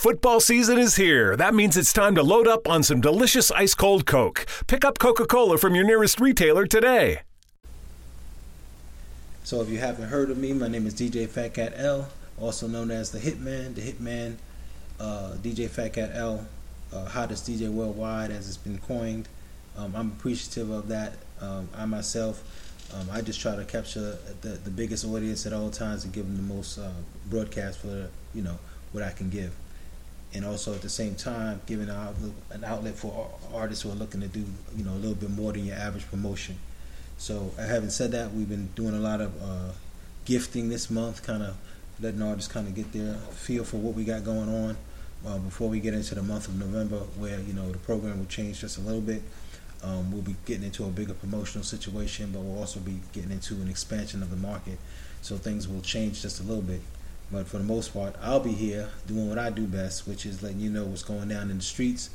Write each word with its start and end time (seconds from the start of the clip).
Football 0.00 0.40
season 0.40 0.78
is 0.78 0.96
here. 0.96 1.36
That 1.36 1.54
means 1.54 1.76
it's 1.76 1.92
time 1.92 2.14
to 2.14 2.22
load 2.22 2.48
up 2.48 2.66
on 2.66 2.82
some 2.82 3.02
delicious 3.02 3.50
ice 3.50 3.74
cold 3.74 4.06
Coke. 4.06 4.46
Pick 4.66 4.82
up 4.82 4.98
Coca 4.98 5.26
Cola 5.26 5.58
from 5.58 5.74
your 5.74 5.84
nearest 5.84 6.18
retailer 6.18 6.64
today. 6.64 7.20
So, 9.44 9.60
if 9.60 9.68
you 9.68 9.76
haven't 9.76 10.08
heard 10.08 10.30
of 10.30 10.38
me, 10.38 10.54
my 10.54 10.68
name 10.68 10.86
is 10.86 10.94
DJ 10.94 11.28
Phat 11.28 11.52
Kat 11.52 11.74
El, 11.76 12.08
also 12.40 12.66
known 12.66 12.90
as 12.90 13.10
the 13.10 13.18
Hitman. 13.18 13.74
The 13.74 13.92
Hitman, 13.92 14.36
uh, 14.98 15.34
DJ 15.42 15.68
Phat 15.68 15.92
Kat 15.92 16.12
El, 16.14 16.46
uh, 16.94 17.04
hottest 17.04 17.46
DJ 17.46 17.70
worldwide, 17.70 18.30
as 18.30 18.48
it's 18.48 18.56
been 18.56 18.78
coined. 18.78 19.28
Um, 19.76 19.94
I'm 19.94 20.12
appreciative 20.12 20.70
of 20.70 20.88
that. 20.88 21.12
Um, 21.42 21.68
I 21.76 21.84
myself, 21.84 22.42
um, 22.94 23.06
I 23.12 23.20
just 23.20 23.38
try 23.38 23.54
to 23.54 23.66
capture 23.66 24.16
the, 24.40 24.48
the 24.48 24.70
biggest 24.70 25.04
audience 25.04 25.44
at 25.44 25.52
all 25.52 25.68
times 25.68 26.04
and 26.04 26.12
give 26.14 26.24
them 26.24 26.38
the 26.38 26.54
most 26.54 26.78
uh, 26.78 26.88
broadcast 27.28 27.80
for 27.80 28.08
you 28.34 28.40
know 28.40 28.58
what 28.92 29.04
I 29.04 29.10
can 29.10 29.28
give, 29.30 29.52
and 30.32 30.44
also 30.44 30.74
at 30.74 30.82
the 30.82 30.88
same 30.88 31.14
time 31.14 31.60
giving 31.66 31.88
an 31.88 31.96
outlet, 31.96 32.32
an 32.50 32.64
outlet 32.64 32.94
for 32.94 33.30
artists 33.52 33.82
who 33.82 33.90
are 33.90 33.94
looking 33.94 34.20
to 34.20 34.28
do 34.28 34.44
you 34.76 34.84
know 34.84 34.92
a 34.92 35.00
little 35.00 35.14
bit 35.14 35.30
more 35.30 35.52
than 35.52 35.64
your 35.64 35.76
average 35.76 36.08
promotion. 36.08 36.56
So, 37.18 37.52
having 37.58 37.90
said 37.90 38.12
that, 38.12 38.32
we've 38.32 38.48
been 38.48 38.68
doing 38.74 38.94
a 38.94 38.98
lot 38.98 39.20
of 39.20 39.42
uh, 39.42 39.72
gifting 40.24 40.70
this 40.70 40.90
month, 40.90 41.22
kind 41.22 41.42
of 41.42 41.54
letting 42.00 42.22
artists 42.22 42.50
kind 42.50 42.66
of 42.66 42.74
get 42.74 42.92
their 42.92 43.14
feel 43.14 43.64
for 43.64 43.76
what 43.76 43.94
we 43.94 44.04
got 44.04 44.24
going 44.24 44.48
on. 44.48 44.76
Uh, 45.26 45.36
before 45.36 45.68
we 45.68 45.80
get 45.80 45.92
into 45.92 46.14
the 46.14 46.22
month 46.22 46.48
of 46.48 46.58
November, 46.58 46.96
where 47.18 47.38
you 47.40 47.52
know 47.52 47.70
the 47.70 47.78
program 47.78 48.18
will 48.18 48.26
change 48.26 48.60
just 48.60 48.78
a 48.78 48.80
little 48.80 49.02
bit, 49.02 49.22
um, 49.82 50.10
we'll 50.10 50.22
be 50.22 50.36
getting 50.46 50.64
into 50.64 50.84
a 50.84 50.88
bigger 50.88 51.12
promotional 51.12 51.64
situation, 51.64 52.30
but 52.32 52.40
we'll 52.40 52.58
also 52.58 52.80
be 52.80 53.00
getting 53.12 53.30
into 53.30 53.54
an 53.54 53.68
expansion 53.68 54.22
of 54.22 54.30
the 54.30 54.36
market. 54.36 54.78
So 55.20 55.36
things 55.36 55.68
will 55.68 55.82
change 55.82 56.22
just 56.22 56.40
a 56.40 56.42
little 56.42 56.62
bit. 56.62 56.80
But 57.32 57.46
for 57.46 57.58
the 57.58 57.64
most 57.64 57.92
part, 57.92 58.16
I'll 58.20 58.40
be 58.40 58.52
here 58.52 58.88
doing 59.06 59.28
what 59.28 59.38
I 59.38 59.50
do 59.50 59.66
best, 59.66 60.06
which 60.08 60.26
is 60.26 60.42
letting 60.42 60.60
you 60.60 60.70
know 60.70 60.84
what's 60.84 61.04
going 61.04 61.28
down 61.28 61.50
in 61.50 61.58
the 61.58 61.62
streets, 61.62 62.10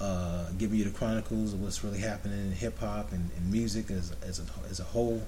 uh, 0.00 0.50
giving 0.58 0.78
you 0.78 0.84
the 0.84 0.90
chronicles 0.90 1.52
of 1.52 1.62
what's 1.62 1.84
really 1.84 2.00
happening 2.00 2.38
in 2.38 2.52
hip 2.52 2.78
hop 2.80 3.12
and, 3.12 3.30
and, 3.36 3.50
music 3.50 3.90
as, 3.90 4.12
as, 4.22 4.40
a, 4.40 4.44
as 4.68 4.80
a 4.80 4.84
whole. 4.84 5.22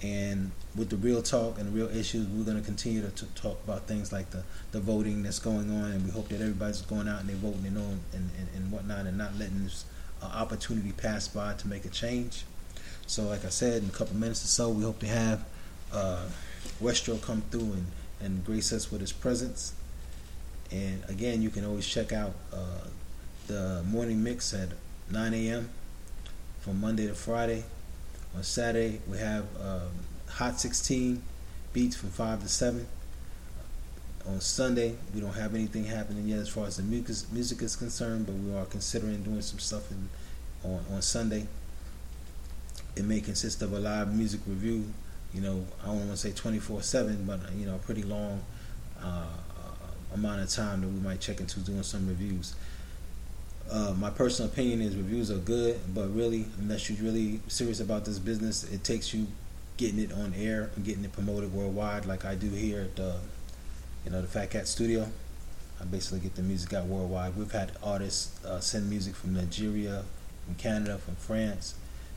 And 0.00 0.52
with 0.76 0.90
the 0.90 0.96
real 0.96 1.22
talk 1.22 1.58
and 1.58 1.66
the 1.66 1.72
real 1.72 1.88
issues, 1.88 2.28
we're 2.28 2.44
going 2.44 2.56
to 2.56 2.64
continue 2.64 3.02
to, 3.02 3.10
to, 3.10 3.26
talk 3.34 3.58
about 3.64 3.88
things 3.88 4.12
like 4.12 4.30
the, 4.30 4.44
the 4.70 4.78
voting 4.78 5.24
that's 5.24 5.40
going 5.40 5.70
on. 5.70 5.90
And 5.90 6.04
we 6.04 6.12
hope 6.12 6.28
that 6.28 6.40
everybody's 6.40 6.82
going 6.82 7.08
out 7.08 7.20
and 7.20 7.28
they're 7.28 7.36
voting 7.36 7.66
and, 7.66 7.78
on, 7.78 8.00
and, 8.12 8.30
and, 8.38 8.48
and 8.54 8.70
whatnot 8.70 9.06
and 9.06 9.18
not 9.18 9.36
letting 9.36 9.64
this 9.64 9.86
uh, 10.22 10.26
opportunity 10.26 10.92
pass 10.92 11.26
by 11.26 11.54
to 11.54 11.66
make 11.66 11.84
a 11.84 11.88
change. 11.88 12.44
So, 13.08 13.24
like 13.24 13.44
I 13.44 13.48
said, 13.48 13.82
in 13.82 13.88
a 13.88 13.92
couple 13.92 14.14
minutes 14.14 14.44
or 14.44 14.48
so, 14.48 14.70
we 14.70 14.84
hope 14.84 15.00
to 15.00 15.08
have 15.08 15.44
uh, 15.92 16.26
Westro 16.80 17.20
come 17.20 17.42
through 17.50 17.72
and, 17.72 17.86
and 18.20 18.44
grace 18.44 18.72
us 18.72 18.90
with 18.90 19.00
his 19.00 19.12
presence. 19.12 19.74
And 20.70 21.02
again, 21.08 21.42
you 21.42 21.50
can 21.50 21.64
always 21.64 21.86
check 21.86 22.12
out 22.12 22.34
uh, 22.52 22.86
the 23.46 23.82
morning 23.88 24.22
mix 24.22 24.52
at 24.52 24.68
9 25.10 25.34
a.m. 25.34 25.70
from 26.60 26.80
Monday 26.80 27.06
to 27.06 27.14
Friday. 27.14 27.64
On 28.36 28.42
Saturday, 28.42 29.00
we 29.08 29.18
have 29.18 29.44
um, 29.60 29.88
Hot 30.28 30.60
16 30.60 31.22
beats 31.72 31.96
from 31.96 32.10
5 32.10 32.42
to 32.42 32.48
7. 32.48 32.86
On 34.26 34.40
Sunday, 34.40 34.94
we 35.14 35.20
don't 35.20 35.32
have 35.32 35.54
anything 35.54 35.84
happening 35.84 36.28
yet 36.28 36.40
as 36.40 36.50
far 36.50 36.66
as 36.66 36.76
the 36.76 36.82
music, 36.82 37.62
is 37.62 37.76
concerned, 37.76 38.26
but 38.26 38.34
we 38.34 38.54
are 38.54 38.66
considering 38.66 39.22
doing 39.22 39.40
some 39.40 39.58
stuff 39.58 39.90
in, 39.90 40.08
on, 40.62 40.84
on 40.92 41.00
Sunday. 41.00 41.46
It 42.94 43.04
may 43.04 43.20
consist 43.20 43.62
of 43.62 43.72
a 43.72 43.78
live 43.80 44.14
music 44.14 44.40
review 44.46 44.92
you 45.34 45.40
know, 45.40 45.64
I 45.82 45.86
don't 45.86 45.98
want 45.98 46.10
to 46.10 46.16
say 46.16 46.32
24 46.32 46.82
7, 46.82 47.24
but, 47.26 47.40
you 47.54 47.66
know, 47.66 47.74
a 47.74 47.78
pretty 47.78 48.02
long 48.02 48.42
uh, 49.02 49.26
amount 50.14 50.42
of 50.42 50.48
time 50.48 50.80
that 50.80 50.88
we 50.88 51.00
might 51.00 51.20
check 51.20 51.40
into 51.40 51.60
doing 51.60 51.82
some 51.82 52.08
reviews. 52.08 52.54
Uh, 53.70 53.92
my 53.98 54.08
personal 54.08 54.50
opinion 54.50 54.80
is 54.80 54.96
reviews 54.96 55.30
are 55.30 55.38
good, 55.38 55.78
but 55.94 56.14
really, 56.14 56.46
unless 56.58 56.88
you're 56.88 57.02
really 57.04 57.40
serious 57.48 57.80
about 57.80 58.04
this 58.06 58.18
business, 58.18 58.64
it 58.64 58.82
takes 58.82 59.12
you 59.12 59.26
getting 59.76 59.98
it 59.98 60.12
on 60.12 60.32
air 60.34 60.70
and 60.74 60.84
getting 60.84 61.04
it 61.04 61.12
promoted 61.12 61.52
worldwide, 61.52 62.06
like 62.06 62.24
I 62.24 62.34
do 62.34 62.48
here 62.48 62.82
at 62.82 62.96
the, 62.96 63.16
you 64.04 64.10
know, 64.10 64.22
the 64.22 64.26
Phat 64.26 64.50
Kat 64.50 64.66
Studio. 64.66 65.08
I 65.80 65.84
basically 65.84 66.20
get 66.20 66.34
the 66.34 66.42
music 66.42 66.72
out 66.72 66.86
worldwide. 66.86 67.36
We've 67.36 67.52
had 67.52 67.72
artists 67.82 68.42
uh, 68.44 68.58
send 68.58 68.88
music 68.88 69.14
from 69.14 69.34
Nigeria, 69.34 70.02
from 70.46 70.54
Canada, 70.56 70.98
from 70.98 71.14
France, 71.16 71.74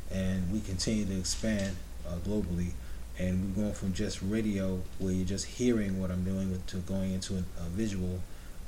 and 0.10 0.52
we 0.52 0.62
continue 0.62 1.06
to 1.06 1.20
expand 1.20 1.76
uh, 2.08 2.16
globally 2.28 2.72
and 3.22 3.56
we're 3.56 3.64
going 3.64 3.74
from 3.74 3.94
just 3.94 4.20
radio 4.24 4.80
where 4.98 5.14
you're 5.14 5.26
just 5.26 5.46
hearing 5.46 6.02
what 6.02 6.10
I'm 6.10 6.24
doing 6.24 6.60
to 6.68 6.78
going 6.78 7.14
into 7.14 7.36
a, 7.36 7.70
visual, 7.70 8.20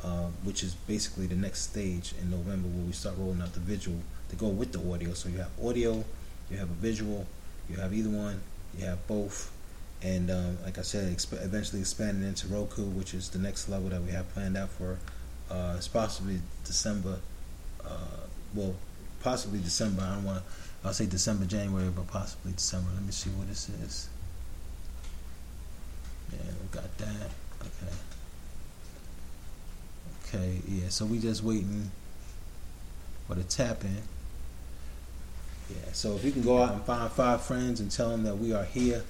uh, 0.03 0.27
which 0.43 0.61
is 0.61 0.75
basically 0.75 1.25
the 1.25 1.35
next 1.35 1.61
stage 1.61 2.13
in 2.21 2.29
November 2.29 2.67
where 2.67 2.85
we 2.85 2.91
start 2.91 3.15
rolling 3.17 3.41
out 3.41 3.53
the 3.53 3.59
visual 3.59 3.97
to 4.29 4.35
go 4.35 4.47
with 4.49 4.71
the 4.71 4.93
audio. 4.93 5.13
So 5.13 5.29
you 5.29 5.39
have 5.39 5.49
audio, 5.63 6.03
you 6.51 6.57
have 6.57 6.69
a 6.69 6.73
visual, 6.73 7.25
you 7.67 7.77
have 7.77 7.93
either 7.93 8.11
one, 8.11 8.41
you 8.77 8.85
have 8.85 9.05
both, 9.07 9.51
and 10.03 10.29
um, 10.29 10.57
like 10.63 10.77
I 10.77 10.83
said, 10.83 11.11
exp- 11.15 11.43
eventually 11.43 11.81
expanding 11.81 12.27
into 12.27 12.47
Roku, 12.47 12.83
which 12.83 13.15
is 13.15 13.29
the 13.29 13.39
next 13.39 13.69
level 13.69 13.89
that 13.89 14.03
we 14.03 14.11
have 14.11 14.31
planned 14.33 14.55
out 14.55 14.69
for. 14.69 14.99
Uh, 15.49 15.75
it's 15.77 15.87
possibly 15.87 16.39
December. 16.63 17.17
Uh, 17.83 18.27
well, 18.53 18.75
possibly 19.21 19.59
December. 19.59 20.03
I 20.03 20.13
don't 20.13 20.25
want 20.25 20.37
to. 20.39 20.43
I'll 20.85 20.93
say 20.93 21.07
December, 21.07 21.45
January, 21.45 21.89
but 21.89 22.07
possibly 22.07 22.51
December. 22.51 22.89
Let 22.93 23.03
me 23.03 23.11
see 23.11 23.29
what 23.31 23.47
this 23.47 23.69
is. 23.69 24.09
We 26.39 26.67
got 26.71 26.97
that. 26.97 27.29
Okay. 27.61 27.93
Okay, 30.27 30.61
yeah, 30.67 30.89
so 30.89 31.05
we 31.05 31.19
just 31.19 31.43
waiting 31.43 31.91
for 33.27 33.35
the 33.35 33.43
tap 33.43 33.83
in. 33.83 33.97
Yeah, 35.69 35.91
so 35.93 36.15
if 36.15 36.25
you 36.25 36.31
can 36.31 36.41
go 36.41 36.61
out 36.61 36.73
and 36.73 36.83
find 36.83 37.11
five 37.11 37.41
friends 37.41 37.79
and 37.79 37.89
tell 37.89 38.09
them 38.09 38.23
that 38.23 38.37
we 38.37 38.53
are 38.53 38.65
here, 38.65 39.03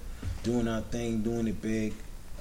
doing 0.44 0.68
our 0.68 0.82
thing, 0.82 1.22
doing 1.22 1.48
it 1.48 1.62
big, 1.62 1.94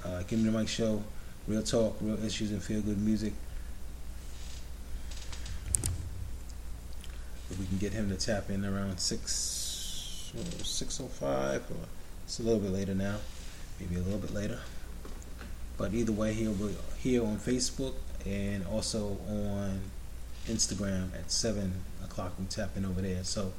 uh, 0.05 0.23
give 0.23 0.39
me 0.39 0.49
the 0.49 0.57
mic 0.57 0.67
show, 0.67 1.03
real 1.47 1.63
talk, 1.63 1.95
real 2.01 2.23
issues, 2.23 2.51
and 2.51 2.61
feel 2.61 2.81
good 2.81 3.01
music. 3.01 3.33
If 7.49 7.59
we 7.59 7.65
can 7.65 7.77
get 7.77 7.93
him 7.93 8.09
to 8.09 8.15
tap 8.15 8.49
in 8.49 8.65
around 8.65 8.99
six, 8.99 10.31
six 10.63 10.99
oh 11.01 11.07
five, 11.07 11.61
or 11.69 11.87
it's 12.25 12.39
a 12.39 12.43
little 12.43 12.59
bit 12.59 12.71
later 12.71 12.95
now, 12.95 13.17
maybe 13.79 13.95
a 13.95 14.03
little 14.03 14.19
bit 14.19 14.33
later. 14.33 14.59
But 15.77 15.93
either 15.93 16.11
way, 16.11 16.33
he'll 16.33 16.53
be 16.53 16.75
here 16.99 17.23
on 17.23 17.37
Facebook 17.37 17.93
and 18.25 18.65
also 18.67 19.17
on 19.27 19.81
Instagram 20.47 21.13
at 21.17 21.31
7 21.31 21.73
o'clock. 22.03 22.33
We 22.39 22.45
tap 22.45 22.69
tapping 22.69 22.85
over 22.85 23.01
there. 23.01 23.23
So 23.23 23.53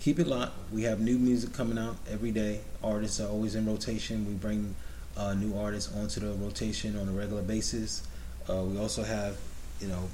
keep 0.00 0.18
it 0.18 0.26
locked. 0.26 0.54
We 0.72 0.82
have 0.84 1.00
new 1.00 1.18
music 1.18 1.52
coming 1.52 1.78
out 1.78 1.96
every 2.10 2.30
day. 2.30 2.60
Artists 2.82 3.20
are 3.20 3.28
always 3.28 3.54
in 3.54 3.66
rotation. 3.66 4.26
We 4.26 4.34
bring 4.34 4.74
uh, 5.16 5.34
new 5.34 5.56
artists 5.56 5.94
onto 5.94 6.20
the 6.20 6.32
rotation 6.32 6.96
on 6.98 7.08
a 7.08 7.12
regular 7.12 7.42
basis. 7.42 8.06
Uh, 8.48 8.62
we 8.62 8.78
also 8.78 9.02
have, 9.02 9.36
you 9.80 9.88
know, 9.88 10.08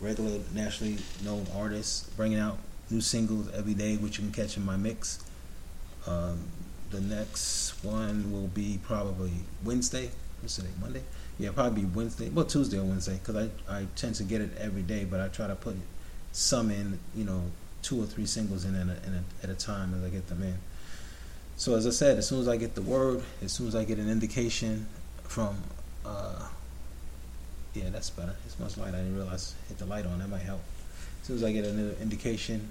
regular 0.00 0.40
nationally 0.54 0.98
known 1.24 1.46
artists 1.56 2.08
bringing 2.16 2.38
out 2.38 2.58
new 2.90 3.00
singles 3.00 3.50
every 3.54 3.74
day, 3.74 3.96
which 3.96 4.18
you 4.18 4.24
can 4.24 4.32
catch 4.32 4.56
in 4.56 4.64
my 4.64 4.76
mix. 4.76 5.24
Um, 6.06 6.40
the 6.90 7.00
next 7.00 7.84
one 7.84 8.32
will 8.32 8.48
be 8.48 8.78
probably 8.82 9.32
Wednesday 9.64 10.10
what's 10.40 10.56
today? 10.56 10.68
Monday? 10.80 11.02
Yeah, 11.38 11.50
probably 11.50 11.84
Wednesday. 11.84 12.28
Well, 12.28 12.44
Tuesday 12.44 12.78
or 12.78 12.84
Wednesday, 12.84 13.18
because 13.18 13.48
I, 13.68 13.78
I 13.78 13.86
tend 13.96 14.14
to 14.16 14.22
get 14.22 14.40
it 14.40 14.50
every 14.58 14.82
day, 14.82 15.04
but 15.04 15.20
I 15.20 15.28
try 15.28 15.46
to 15.46 15.56
put 15.56 15.76
some 16.32 16.70
in, 16.70 16.98
you 17.14 17.24
know, 17.24 17.42
two 17.82 18.00
or 18.02 18.06
three 18.06 18.26
singles 18.26 18.64
in, 18.64 18.74
a, 18.74 18.80
in 18.80 18.88
a, 18.88 19.24
at 19.42 19.50
a 19.50 19.54
time 19.54 19.94
as 19.94 20.04
I 20.04 20.08
get 20.08 20.28
them 20.28 20.42
in. 20.42 20.56
So 21.56 21.74
as 21.74 21.86
I 21.86 21.90
said, 21.90 22.18
as 22.18 22.28
soon 22.28 22.40
as 22.40 22.48
I 22.48 22.56
get 22.56 22.74
the 22.74 22.82
word, 22.82 23.22
as 23.42 23.52
soon 23.52 23.66
as 23.66 23.74
I 23.74 23.84
get 23.84 23.98
an 23.98 24.10
indication 24.10 24.86
from, 25.24 25.56
uh, 26.04 26.46
yeah, 27.74 27.90
that's 27.90 28.10
better. 28.10 28.34
It's 28.44 28.58
much 28.58 28.76
light. 28.76 28.94
I 28.94 28.98
didn't 28.98 29.16
realize 29.16 29.54
hit 29.68 29.78
the 29.78 29.86
light 29.86 30.06
on. 30.06 30.18
That 30.18 30.28
might 30.28 30.42
help. 30.42 30.60
As 31.20 31.26
soon 31.26 31.36
as 31.36 31.44
I 31.44 31.52
get 31.52 31.64
an 31.64 31.96
indication 32.00 32.68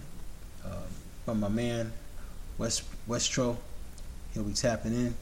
uh, 0.63 0.69
from 1.25 1.39
my 1.39 1.49
man 1.49 1.91
West 2.57 2.83
Westro, 3.07 3.57
he'll 4.35 4.43
be 4.43 4.53
tapping 4.53 4.93
in. 4.93 5.15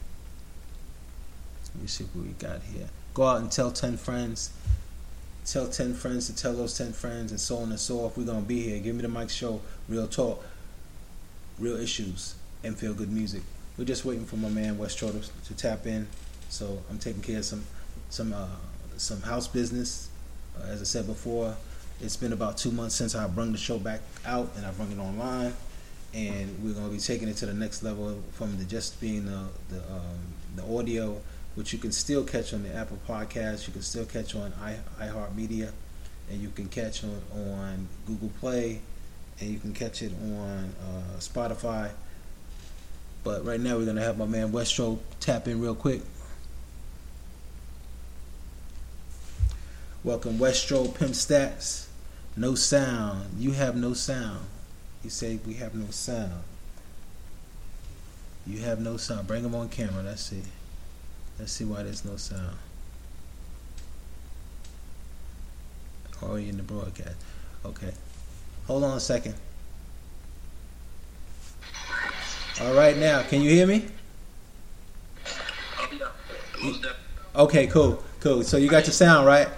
Let 1.74 1.82
me 1.82 1.88
see 1.88 2.04
what 2.12 2.26
we 2.26 2.32
got 2.32 2.60
here. 2.62 2.88
Go 3.14 3.22
out 3.22 3.40
and 3.40 3.50
tell 3.50 3.70
10 3.70 3.96
friends. 3.96 4.52
Tell 5.46 5.68
10 5.68 5.94
friends 5.94 6.26
to 6.26 6.36
tell 6.36 6.52
those 6.52 6.76
10 6.76 6.92
friends, 6.92 7.30
and 7.30 7.40
so 7.40 7.56
on 7.58 7.70
and 7.70 7.80
so 7.80 7.98
forth. 7.98 8.18
We're 8.18 8.24
going 8.24 8.42
to 8.42 8.48
be 8.48 8.60
here. 8.62 8.80
Give 8.80 8.94
me 8.94 9.02
the 9.02 9.08
mic 9.08 9.30
show. 9.30 9.60
Real 9.88 10.06
talk. 10.06 10.44
Real 11.58 11.76
issues. 11.76 12.34
And 12.62 12.76
feel 12.76 12.92
good 12.92 13.12
music. 13.12 13.42
We're 13.78 13.84
just 13.84 14.04
waiting 14.04 14.24
for 14.24 14.36
my 14.36 14.48
man 14.48 14.78
West 14.78 14.98
to, 14.98 15.12
to 15.12 15.54
tap 15.56 15.86
in. 15.86 16.06
So 16.48 16.82
I'm 16.90 16.98
taking 16.98 17.22
care 17.22 17.38
of 17.38 17.44
some 17.44 17.64
some 18.10 18.32
uh, 18.32 18.46
some 18.96 19.20
house 19.22 19.48
business. 19.48 20.08
Uh, 20.56 20.66
as 20.66 20.80
I 20.80 20.84
said 20.84 21.06
before, 21.06 21.56
it's 22.00 22.16
been 22.16 22.32
about 22.32 22.56
two 22.56 22.70
months 22.70 22.94
since 22.94 23.14
I 23.14 23.26
brought 23.26 23.50
the 23.52 23.58
show 23.58 23.78
back 23.78 24.00
out 24.24 24.50
and 24.56 24.64
I 24.64 24.70
brought 24.70 24.90
it 24.90 24.98
online, 24.98 25.54
and 26.14 26.62
we're 26.62 26.72
gonna 26.74 26.88
be 26.88 26.98
taking 26.98 27.28
it 27.28 27.36
to 27.38 27.46
the 27.46 27.54
next 27.54 27.82
level 27.82 28.22
from 28.32 28.56
the 28.58 28.64
just 28.64 29.00
being 29.00 29.26
the 29.26 29.48
the, 29.68 29.78
um, 29.92 30.18
the 30.56 30.78
audio 30.78 31.20
which 31.54 31.72
you 31.72 31.78
can 31.78 31.92
still 31.92 32.24
catch 32.24 32.52
on 32.52 32.62
the 32.62 32.74
Apple 32.74 32.98
Podcast. 33.08 33.66
You 33.66 33.72
can 33.72 33.82
still 33.82 34.04
catch 34.04 34.34
on 34.34 34.52
iHeartMedia. 35.00 35.70
and 36.30 36.40
you 36.40 36.48
can 36.48 36.68
catch 36.68 37.04
it 37.04 37.10
on 37.32 37.86
Google 38.06 38.30
Play, 38.40 38.80
and 39.40 39.50
you 39.50 39.58
can 39.58 39.74
catch 39.74 40.02
it 40.02 40.12
on 40.12 40.74
uh, 40.80 41.18
Spotify. 41.18 41.90
But 43.22 43.44
right 43.44 43.60
now, 43.60 43.76
we're 43.76 43.86
gonna 43.86 44.02
have 44.02 44.18
my 44.18 44.26
man 44.26 44.52
Westro 44.52 44.98
tap 45.20 45.48
in 45.48 45.60
real 45.60 45.74
quick. 45.74 46.02
Welcome, 50.02 50.38
Westro 50.38 50.94
Pimp 50.94 51.12
Stats. 51.12 51.86
No 52.36 52.54
sound. 52.54 53.38
You 53.38 53.52
have 53.52 53.76
no 53.76 53.94
sound. 53.94 54.46
You 55.04 55.10
say 55.10 55.38
we 55.46 55.54
have 55.54 55.74
no 55.74 55.90
sound. 55.90 56.42
You 58.46 58.60
have 58.60 58.80
no 58.80 58.96
sound. 58.96 59.26
Bring 59.26 59.44
him 59.44 59.54
on 59.54 59.68
camera. 59.68 60.02
Let's 60.02 60.22
see. 60.22 60.42
Let's 61.38 61.52
see 61.52 61.64
why 61.64 61.82
there's 61.82 62.06
no 62.06 62.16
sound. 62.16 62.56
Oh, 66.22 66.32
or 66.32 66.38
in 66.38 66.56
the 66.56 66.62
broadcast. 66.62 67.16
Okay. 67.66 67.92
Hold 68.66 68.84
on 68.84 68.96
a 68.96 69.00
second. 69.00 69.34
All 72.62 72.72
right, 72.72 72.96
now, 72.96 73.22
can 73.22 73.42
you 73.42 73.50
hear 73.50 73.66
me? 73.66 73.84
Okay, 77.36 77.66
cool, 77.66 78.02
cool. 78.20 78.42
So 78.42 78.56
you 78.56 78.68
got 78.68 78.84
your 78.84 78.92
sound 78.92 79.26
right. 79.26 79.48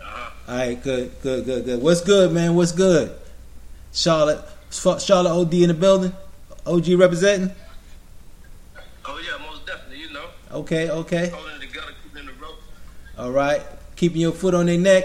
Uh-huh. 0.00 0.30
All 0.48 0.56
right, 0.56 0.82
good, 0.82 1.12
good, 1.22 1.44
good, 1.44 1.64
good. 1.66 1.82
What's 1.82 2.00
good, 2.00 2.32
man? 2.32 2.56
What's 2.56 2.72
good? 2.72 3.14
Charlotte, 3.94 4.44
Charlotte 4.70 5.30
OD 5.30 5.54
in 5.54 5.68
the 5.68 5.74
building. 5.74 6.12
OG 6.66 6.88
representing. 6.98 7.54
Oh 9.06 9.18
yeah, 9.24 9.38
most 9.46 9.64
definitely. 9.66 9.98
You 10.00 10.12
know. 10.12 10.24
Okay, 10.50 10.90
okay. 10.90 11.28
Holding 11.28 11.56
it 11.56 11.60
together, 11.60 11.92
keeping 12.02 12.26
the 12.26 12.32
rope. 12.34 12.58
All 13.16 13.30
right, 13.30 13.62
keeping 13.96 14.20
your 14.20 14.32
foot 14.32 14.54
on 14.54 14.66
their 14.66 14.78
neck. 14.78 15.04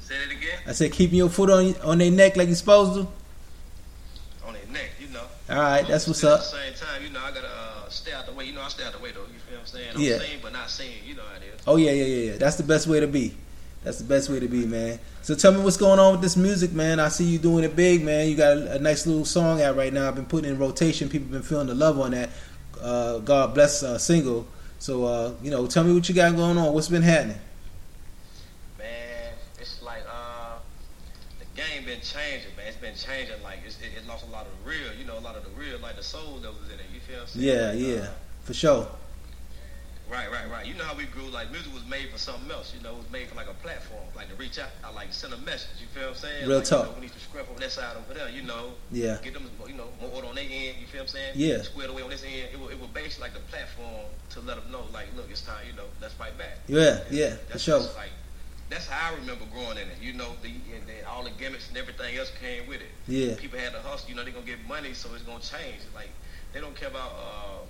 Say 0.00 0.14
it 0.16 0.32
again. 0.32 0.58
I 0.66 0.72
said 0.72 0.92
keeping 0.92 1.18
your 1.18 1.28
foot 1.28 1.50
on 1.50 1.74
on 1.82 1.98
their 1.98 2.10
neck 2.10 2.36
like 2.36 2.48
you're 2.48 2.56
supposed 2.56 2.94
to. 2.94 3.00
On 4.46 4.52
their 4.54 4.66
neck, 4.72 4.90
you 5.00 5.08
know. 5.08 5.22
All 5.50 5.56
right, 5.56 5.86
that's 5.86 6.06
what's 6.08 6.24
up. 6.24 6.40
At 6.40 6.46
the 6.46 6.56
same 6.56 6.74
time, 6.74 7.04
you 7.04 7.10
know, 7.10 7.20
I 7.22 7.30
gotta 7.30 7.46
uh, 7.46 7.88
stay 7.90 8.12
out 8.12 8.26
the 8.26 8.32
way. 8.32 8.46
You 8.46 8.54
know, 8.54 8.62
I 8.62 8.68
stay 8.68 8.84
out 8.84 8.92
the 8.92 8.98
way 8.98 9.12
though. 9.12 9.20
You 9.20 9.38
feel 9.48 9.58
what 9.58 9.60
I'm 9.60 9.66
saying? 9.66 9.88
I'm 9.94 10.00
Yeah. 10.00 10.18
saying, 10.18 10.40
but 10.42 10.52
not 10.52 10.68
saying. 10.68 10.94
You 11.06 11.14
know 11.14 11.22
how 11.22 11.36
it 11.36 11.42
is. 11.54 11.60
Oh 11.66 11.76
yeah, 11.76 11.92
yeah, 11.92 12.04
yeah, 12.04 12.30
yeah. 12.32 12.38
That's 12.38 12.56
the 12.56 12.64
best 12.64 12.86
way 12.88 12.98
to 13.00 13.06
be. 13.06 13.34
That's 13.84 13.98
the 13.98 14.04
best 14.04 14.30
way 14.30 14.40
to 14.40 14.48
be, 14.48 14.64
man. 14.64 14.98
So 15.20 15.34
tell 15.34 15.52
me 15.52 15.60
what's 15.60 15.76
going 15.76 15.98
on 15.98 16.12
with 16.12 16.22
this 16.22 16.38
music, 16.38 16.72
man. 16.72 16.98
I 16.98 17.08
see 17.08 17.24
you 17.24 17.38
doing 17.38 17.64
it 17.64 17.76
big, 17.76 18.02
man. 18.02 18.28
You 18.28 18.36
got 18.36 18.56
a, 18.56 18.72
a 18.76 18.78
nice 18.78 19.06
little 19.06 19.26
song 19.26 19.60
out 19.60 19.76
right 19.76 19.92
now. 19.92 20.08
I've 20.08 20.14
been 20.14 20.24
putting 20.24 20.50
in 20.50 20.58
rotation. 20.58 21.10
People 21.10 21.28
been 21.28 21.42
feeling 21.42 21.66
the 21.66 21.74
love 21.74 22.00
on 22.00 22.12
that. 22.12 22.30
Uh, 22.80 23.18
God 23.18 23.52
bless 23.54 23.82
uh, 23.82 23.98
single. 23.98 24.46
So 24.78 25.04
uh, 25.04 25.34
you 25.42 25.50
know, 25.50 25.66
tell 25.66 25.84
me 25.84 25.92
what 25.92 26.08
you 26.08 26.14
got 26.14 26.34
going 26.34 26.56
on. 26.56 26.72
What's 26.72 26.88
been 26.88 27.02
happening? 27.02 27.38
Man, 28.78 29.32
it's 29.60 29.82
like 29.82 30.02
uh, 30.10 30.56
the 31.38 31.60
game 31.60 31.84
been 31.84 32.00
changing, 32.00 32.56
man. 32.56 32.66
It's 32.66 32.76
been 32.78 32.94
changing. 32.94 33.42
Like 33.42 33.58
it's, 33.66 33.78
it, 33.80 33.92
it 33.98 34.08
lost 34.08 34.26
a 34.26 34.30
lot 34.30 34.46
of 34.46 34.52
the 34.64 34.70
real. 34.70 34.94
You 34.98 35.04
know, 35.04 35.18
a 35.18 35.20
lot 35.20 35.36
of 35.36 35.44
the 35.44 35.50
real, 35.60 35.78
like 35.80 35.96
the 35.96 36.02
soul 36.02 36.38
that 36.38 36.50
was 36.50 36.70
in 36.72 36.80
it. 36.80 36.86
You 36.92 37.00
feel 37.00 37.16
what 37.16 37.22
I'm 37.22 37.28
saying? 37.28 37.46
Yeah, 37.46 37.72
yeah, 37.72 38.02
uh, 38.02 38.08
for 38.44 38.54
sure. 38.54 38.88
Right, 40.10 40.30
right, 40.30 40.48
right. 40.50 40.66
You 40.66 40.74
know 40.74 40.84
how 40.84 40.94
we 40.94 41.06
grew. 41.06 41.24
Like 41.30 41.50
music 41.50 41.72
was 41.72 41.84
made 41.86 42.10
for 42.10 42.18
something 42.18 42.50
else. 42.50 42.74
You 42.76 42.82
know, 42.82 42.90
it 42.92 42.98
was 42.98 43.10
made 43.10 43.26
for 43.28 43.36
like 43.36 43.48
a 43.48 43.54
platform, 43.54 44.04
like 44.14 44.28
to 44.28 44.34
reach 44.36 44.58
out, 44.58 44.68
I 44.84 44.92
like 44.92 45.12
send 45.12 45.32
a 45.32 45.38
message. 45.38 45.80
You 45.80 45.86
feel 45.88 46.02
what 46.04 46.10
I'm 46.10 46.14
saying? 46.16 46.46
Real 46.48 46.58
like, 46.58 46.66
talk. 46.66 46.84
You 46.86 46.90
know, 46.92 46.94
we 46.96 47.00
need 47.06 47.12
to 47.14 47.20
scrap 47.20 47.48
on 47.48 47.56
that 47.56 47.70
side 47.72 47.96
over 47.96 48.12
there. 48.12 48.28
You 48.28 48.42
know, 48.42 48.72
Yeah, 48.92 49.16
get 49.24 49.32
them, 49.32 49.48
you 49.66 49.74
know, 49.74 49.88
more 50.00 50.10
order 50.12 50.28
on 50.28 50.34
their 50.34 50.44
end. 50.44 50.76
You 50.78 50.86
feel 50.86 51.00
what 51.00 51.08
I'm 51.08 51.08
saying? 51.08 51.32
Yeah. 51.36 51.62
Squared 51.62 51.90
away 51.90 52.02
on 52.02 52.10
this 52.10 52.22
end. 52.22 52.50
It 52.52 52.60
was, 52.60 52.72
it 52.72 52.78
was 52.80 52.90
basically 52.90 53.22
like 53.28 53.34
the 53.34 53.40
platform 53.48 54.04
to 54.30 54.40
let 54.40 54.56
them 54.62 54.70
know, 54.70 54.84
like, 54.92 55.08
look, 55.16 55.26
it's 55.30 55.40
time. 55.40 55.64
You 55.66 55.72
know, 55.74 55.88
let's 56.02 56.12
fight 56.14 56.36
back. 56.36 56.58
yeah, 56.68 57.00
And 57.08 57.14
yeah, 57.16 57.30
for 57.36 57.52
that's 57.52 57.64
sure. 57.64 57.80
just 57.80 57.96
Like, 57.96 58.12
that's 58.68 58.86
how 58.86 59.12
I 59.12 59.14
remember 59.16 59.46
growing 59.52 59.78
in 59.80 59.88
it. 59.88 59.96
You 60.02 60.12
know, 60.12 60.28
the 60.42 60.48
and 60.48 60.84
then 60.86 61.00
all 61.08 61.24
the 61.24 61.30
gimmicks 61.40 61.68
and 61.68 61.78
everything 61.78 62.14
else 62.18 62.30
came 62.40 62.68
with 62.68 62.82
it. 62.82 62.92
Yeah, 63.08 63.36
People 63.36 63.58
had 63.58 63.72
to 63.72 63.80
hustle. 63.80 64.10
You 64.10 64.16
know, 64.16 64.22
they're 64.22 64.32
gonna 64.36 64.44
get 64.46 64.60
money, 64.68 64.92
so 64.92 65.08
it's 65.14 65.24
gonna 65.24 65.40
change. 65.40 65.80
Like, 65.94 66.10
they 66.52 66.60
don't 66.60 66.76
care 66.76 66.88
about. 66.92 67.12
uh 67.16 67.64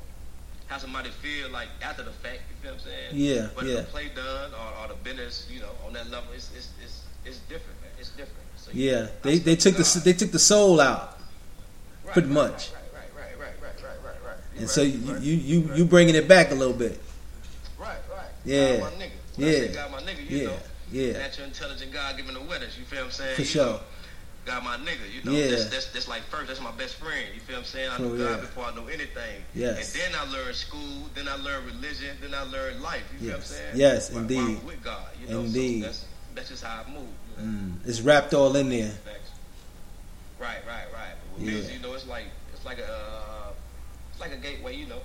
how 0.66 0.78
somebody 0.78 1.10
feel 1.10 1.50
like 1.50 1.68
after 1.82 2.02
the 2.02 2.10
fact, 2.10 2.40
you 2.50 2.56
feel 2.62 2.72
what 2.72 2.80
I'm 2.80 2.86
saying? 2.86 3.10
Yeah, 3.12 3.48
But 3.54 3.66
yeah. 3.66 3.76
the 3.76 3.82
play 3.84 4.08
done 4.14 4.52
or, 4.52 4.84
or 4.84 4.88
the 4.88 4.94
business, 4.94 5.46
you 5.50 5.60
know, 5.60 5.70
on 5.86 5.92
that 5.94 6.10
level, 6.10 6.32
it's 6.34 6.50
it's 6.56 6.70
it's, 6.82 7.02
it's 7.24 7.38
different, 7.40 7.80
man. 7.82 7.90
It's 7.98 8.10
different. 8.10 8.48
So, 8.56 8.70
yeah. 8.72 9.00
know, 9.02 9.08
They 9.22 9.38
they 9.38 9.56
took 9.56 9.76
the 9.76 10.00
they 10.04 10.12
took 10.14 10.32
the 10.32 10.38
soul 10.38 10.80
out, 10.80 11.18
Right, 12.04 12.12
pretty 12.12 12.28
right, 12.28 12.34
much. 12.34 12.70
Right, 12.72 12.80
right, 12.94 13.10
right, 13.16 13.38
right, 13.40 13.54
right, 13.62 13.82
right, 13.82 13.98
right, 14.04 14.22
right. 14.24 14.36
and 14.54 14.60
Right, 14.62 14.70
so 14.70 14.82
you 14.82 14.98
you 15.20 15.34
you 15.34 15.70
you 15.74 15.84
bringing 15.84 16.14
it 16.14 16.28
back 16.28 16.50
a 16.50 16.54
little 16.54 16.74
bit. 16.74 17.00
right, 17.78 17.98
right. 18.10 18.26
Yeah, 18.44 18.76
God, 18.78 18.80
my 18.80 18.90
nigga. 19.04 19.10
When 19.36 19.48
I 19.48 19.52
say 19.52 19.66
yeah, 19.68 19.74
God, 19.74 19.90
my 19.92 20.00
nigga, 20.02 20.30
you 20.30 20.36
Yeah, 20.38 20.46
know, 20.46 20.56
yeah, 20.92 21.12
natural, 21.12 21.46
intelligent 21.48 21.92
God 21.92 22.16
giving 22.16 22.34
the 22.34 22.40
winners. 22.40 22.78
You 22.78 22.84
feel 22.84 23.00
what 23.00 23.06
I'm 23.06 23.10
saying? 23.12 23.34
For 23.36 23.40
You 23.42 23.46
sure. 23.46 23.66
know, 23.66 23.80
God, 24.44 24.62
my 24.62 24.76
nigga. 24.76 25.06
You 25.12 25.22
know, 25.24 25.32
Yeah. 25.36 25.50
that's, 25.50 25.68
that's 25.70 25.86
that's 25.86 26.08
like 26.08 26.22
first. 26.24 26.48
That's 26.48 26.60
my 26.60 26.70
best 26.72 26.96
friend. 26.96 27.26
You 27.34 27.40
feel 27.40 27.56
what 27.56 27.60
I'm 27.60 27.64
saying? 27.66 27.90
I 27.90 27.96
Oh, 27.96 28.02
knew 28.08 28.16
yeah. 28.22 28.28
God 28.30 28.40
before 28.42 28.64
I 28.64 28.74
knew 28.74 28.88
anything. 28.88 29.42
Yes. 29.54 29.94
And 29.94 30.02
then 30.12 30.20
I 30.20 30.30
learned 30.30 30.54
school. 30.54 31.08
Then 31.14 31.28
I 31.28 31.36
learned 31.36 31.66
religion. 31.66 32.16
Then 32.20 32.34
I 32.34 32.42
learned 32.42 32.82
life. 32.82 33.02
You 33.14 33.18
feel 33.20 33.28
what 33.30 33.36
I'm 33.38 33.42
saying? 33.42 33.72
Yes, 33.76 34.10
While- 34.10 34.20
indeed. 34.22 34.38
I'm 34.58 34.66
with 34.66 34.82
God. 34.82 35.08
You 35.20 35.28
know, 35.28 35.40
Indeed. 35.40 35.80
So 35.82 35.86
that's 35.86 36.04
that's 36.34 36.48
just 36.50 36.64
how 36.64 36.82
I 36.86 36.90
move. 36.90 37.08
You 37.38 37.42
know? 37.42 37.48
mm, 37.50 37.88
it's 37.88 38.00
wrapped 38.02 38.34
all 38.34 38.54
in 38.56 38.68
there. 38.68 38.92
Right, 40.38 40.58
right, 40.66 40.86
right. 40.92 41.14
But 41.30 41.38
with 41.40 41.48
Yeah. 41.48 41.54
music, 41.54 41.74
you 41.74 41.80
know, 41.80 41.94
it's 41.94 42.06
like 42.06 42.26
it's 42.52 42.64
like 42.64 42.78
a 42.78 42.92
uh, 42.92 43.50
it's 44.12 44.20
like 44.20 44.32
a 44.32 44.36
gateway. 44.36 44.76
You 44.76 44.86
know, 44.86 45.00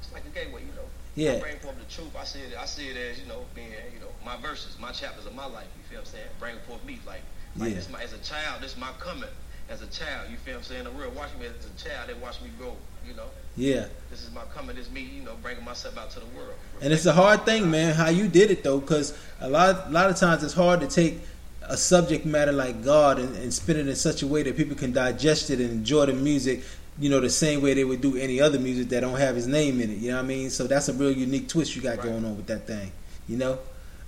it's 0.00 0.12
like 0.12 0.24
a 0.24 0.30
gateway. 0.30 0.62
You 0.62 0.72
know. 0.76 0.88
Yeah. 1.16 1.32
I 1.32 1.40
bring 1.40 1.58
forth 1.58 1.76
the 1.78 1.92
truth. 1.92 2.14
I 2.16 2.24
see 2.24 2.38
it. 2.40 2.54
I 2.58 2.64
see 2.66 2.88
it 2.88 2.96
as 2.96 3.20
you 3.20 3.26
know 3.26 3.44
being 3.54 3.68
you 3.92 4.00
know 4.00 4.08
my 4.24 4.36
verses, 4.36 4.76
my 4.80 4.92
chapters 4.92 5.26
of 5.26 5.34
my 5.34 5.46
life. 5.46 5.66
You 5.76 5.82
feel 5.90 5.98
what 5.98 6.06
I'm 6.08 6.12
saying? 6.14 6.28
Bring 6.38 6.56
forth 6.66 6.84
me 6.84 6.98
like 7.06 7.22
like 7.56 7.70
Yeah. 7.70 7.76
this. 7.76 7.88
My, 7.90 8.02
as 8.02 8.12
a 8.12 8.18
child, 8.18 8.62
this 8.62 8.76
my 8.76 8.90
coming. 8.98 9.28
As 9.68 9.82
a 9.82 9.86
child, 9.86 10.28
you 10.30 10.36
feel 10.36 10.54
what 10.54 10.58
I'm 10.58 10.64
saying? 10.64 10.84
The 10.84 10.90
world 10.90 11.14
watching 11.14 11.38
me 11.38 11.46
as 11.46 11.52
a 11.64 11.88
child. 11.88 12.08
They 12.08 12.14
watch 12.14 12.40
me 12.42 12.50
grow. 12.58 12.76
You 13.06 13.14
know, 13.14 13.26
Yeah. 13.56 13.86
this 14.10 14.22
is 14.22 14.30
my 14.34 14.42
coming. 14.54 14.74
This 14.76 14.90
me. 14.90 15.00
You 15.02 15.22
know, 15.22 15.34
bringing 15.42 15.64
myself 15.64 15.96
out 15.96 16.10
to 16.12 16.20
the 16.20 16.26
world. 16.36 16.54
And 16.80 16.92
it's 16.92 17.06
a 17.06 17.12
hard 17.12 17.44
thing, 17.44 17.70
man, 17.70 17.94
how 17.94 18.08
you 18.10 18.26
did 18.28 18.50
it 18.50 18.62
though, 18.64 18.78
because 18.80 19.14
a 19.40 19.48
lot, 19.48 19.86
a 19.86 19.90
lot 19.90 20.10
of 20.10 20.16
times 20.16 20.42
it's 20.42 20.54
hard 20.54 20.80
to 20.80 20.86
take 20.88 21.20
a 21.62 21.76
subject 21.76 22.26
matter 22.26 22.50
like 22.52 22.82
God 22.82 23.18
and, 23.20 23.36
and 23.36 23.54
spin 23.54 23.76
it 23.76 23.86
in 23.86 23.94
such 23.94 24.22
a 24.22 24.26
way 24.26 24.42
that 24.42 24.56
people 24.56 24.76
can 24.76 24.92
digest 24.92 25.50
it 25.50 25.60
and 25.60 25.70
enjoy 25.70 26.06
the 26.06 26.12
music, 26.14 26.62
you 26.98 27.08
know, 27.08 27.20
the 27.20 27.30
same 27.30 27.62
way 27.62 27.74
they 27.74 27.84
would 27.84 28.00
do 28.00 28.16
any 28.16 28.40
other 28.40 28.58
music 28.58 28.88
that 28.88 29.00
don't 29.00 29.18
have 29.18 29.36
His 29.36 29.46
name 29.46 29.80
in 29.80 29.90
it. 29.90 29.98
You 29.98 30.10
know 30.10 30.16
what 30.16 30.24
I 30.24 30.28
mean? 30.28 30.50
So 30.50 30.66
that's 30.66 30.88
a 30.88 30.92
real 30.92 31.12
unique 31.12 31.48
twist 31.48 31.76
you 31.76 31.82
got 31.82 31.98
Right. 31.98 32.02
going 32.06 32.24
on 32.24 32.36
with 32.36 32.48
that 32.48 32.66
thing. 32.66 32.90
You 33.28 33.36
know, 33.36 33.58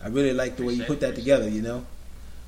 I 0.02 0.08
really 0.08 0.32
like 0.34 0.56
the 0.56 0.64
way 0.64 0.72
you 0.74 0.82
put 0.84 0.98
that 1.00 1.10
appreciate 1.10 1.36
together. 1.36 1.48
You 1.48 1.62
know. 1.62 1.86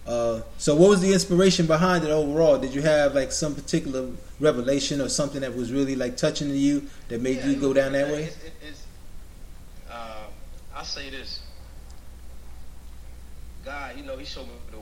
Uh, 0.06 0.42
so 0.58 0.74
what 0.76 0.90
was 0.90 1.00
the 1.00 1.12
inspiration 1.12 1.66
behind 1.66 2.04
it 2.04 2.10
overall? 2.10 2.58
Did 2.58 2.74
you 2.74 2.82
have 2.82 3.14
like 3.14 3.32
some 3.32 3.54
particular 3.54 4.08
revelation 4.38 5.00
or 5.00 5.08
something 5.08 5.40
that 5.40 5.54
was 5.56 5.72
really 5.72 5.96
like 5.96 6.16
touching 6.16 6.48
to 6.48 6.56
you 6.56 6.86
that 7.08 7.22
made 7.22 7.38
Yeah, 7.38 7.46
you 7.46 7.56
go 7.56 7.72
down 7.72 7.92
that 7.92 8.08
way? 8.08 8.24
It's, 8.24 8.36
it- 8.44 8.52
it's, 8.68 8.82
uh, 9.90 10.24
I 10.76 10.82
say 10.82 11.08
this. 11.10 11.40
God, 13.64 13.96
you 13.96 14.04
know, 14.04 14.18
He 14.18 14.24
showed 14.26 14.46
me 14.46 14.52
the 14.70 14.78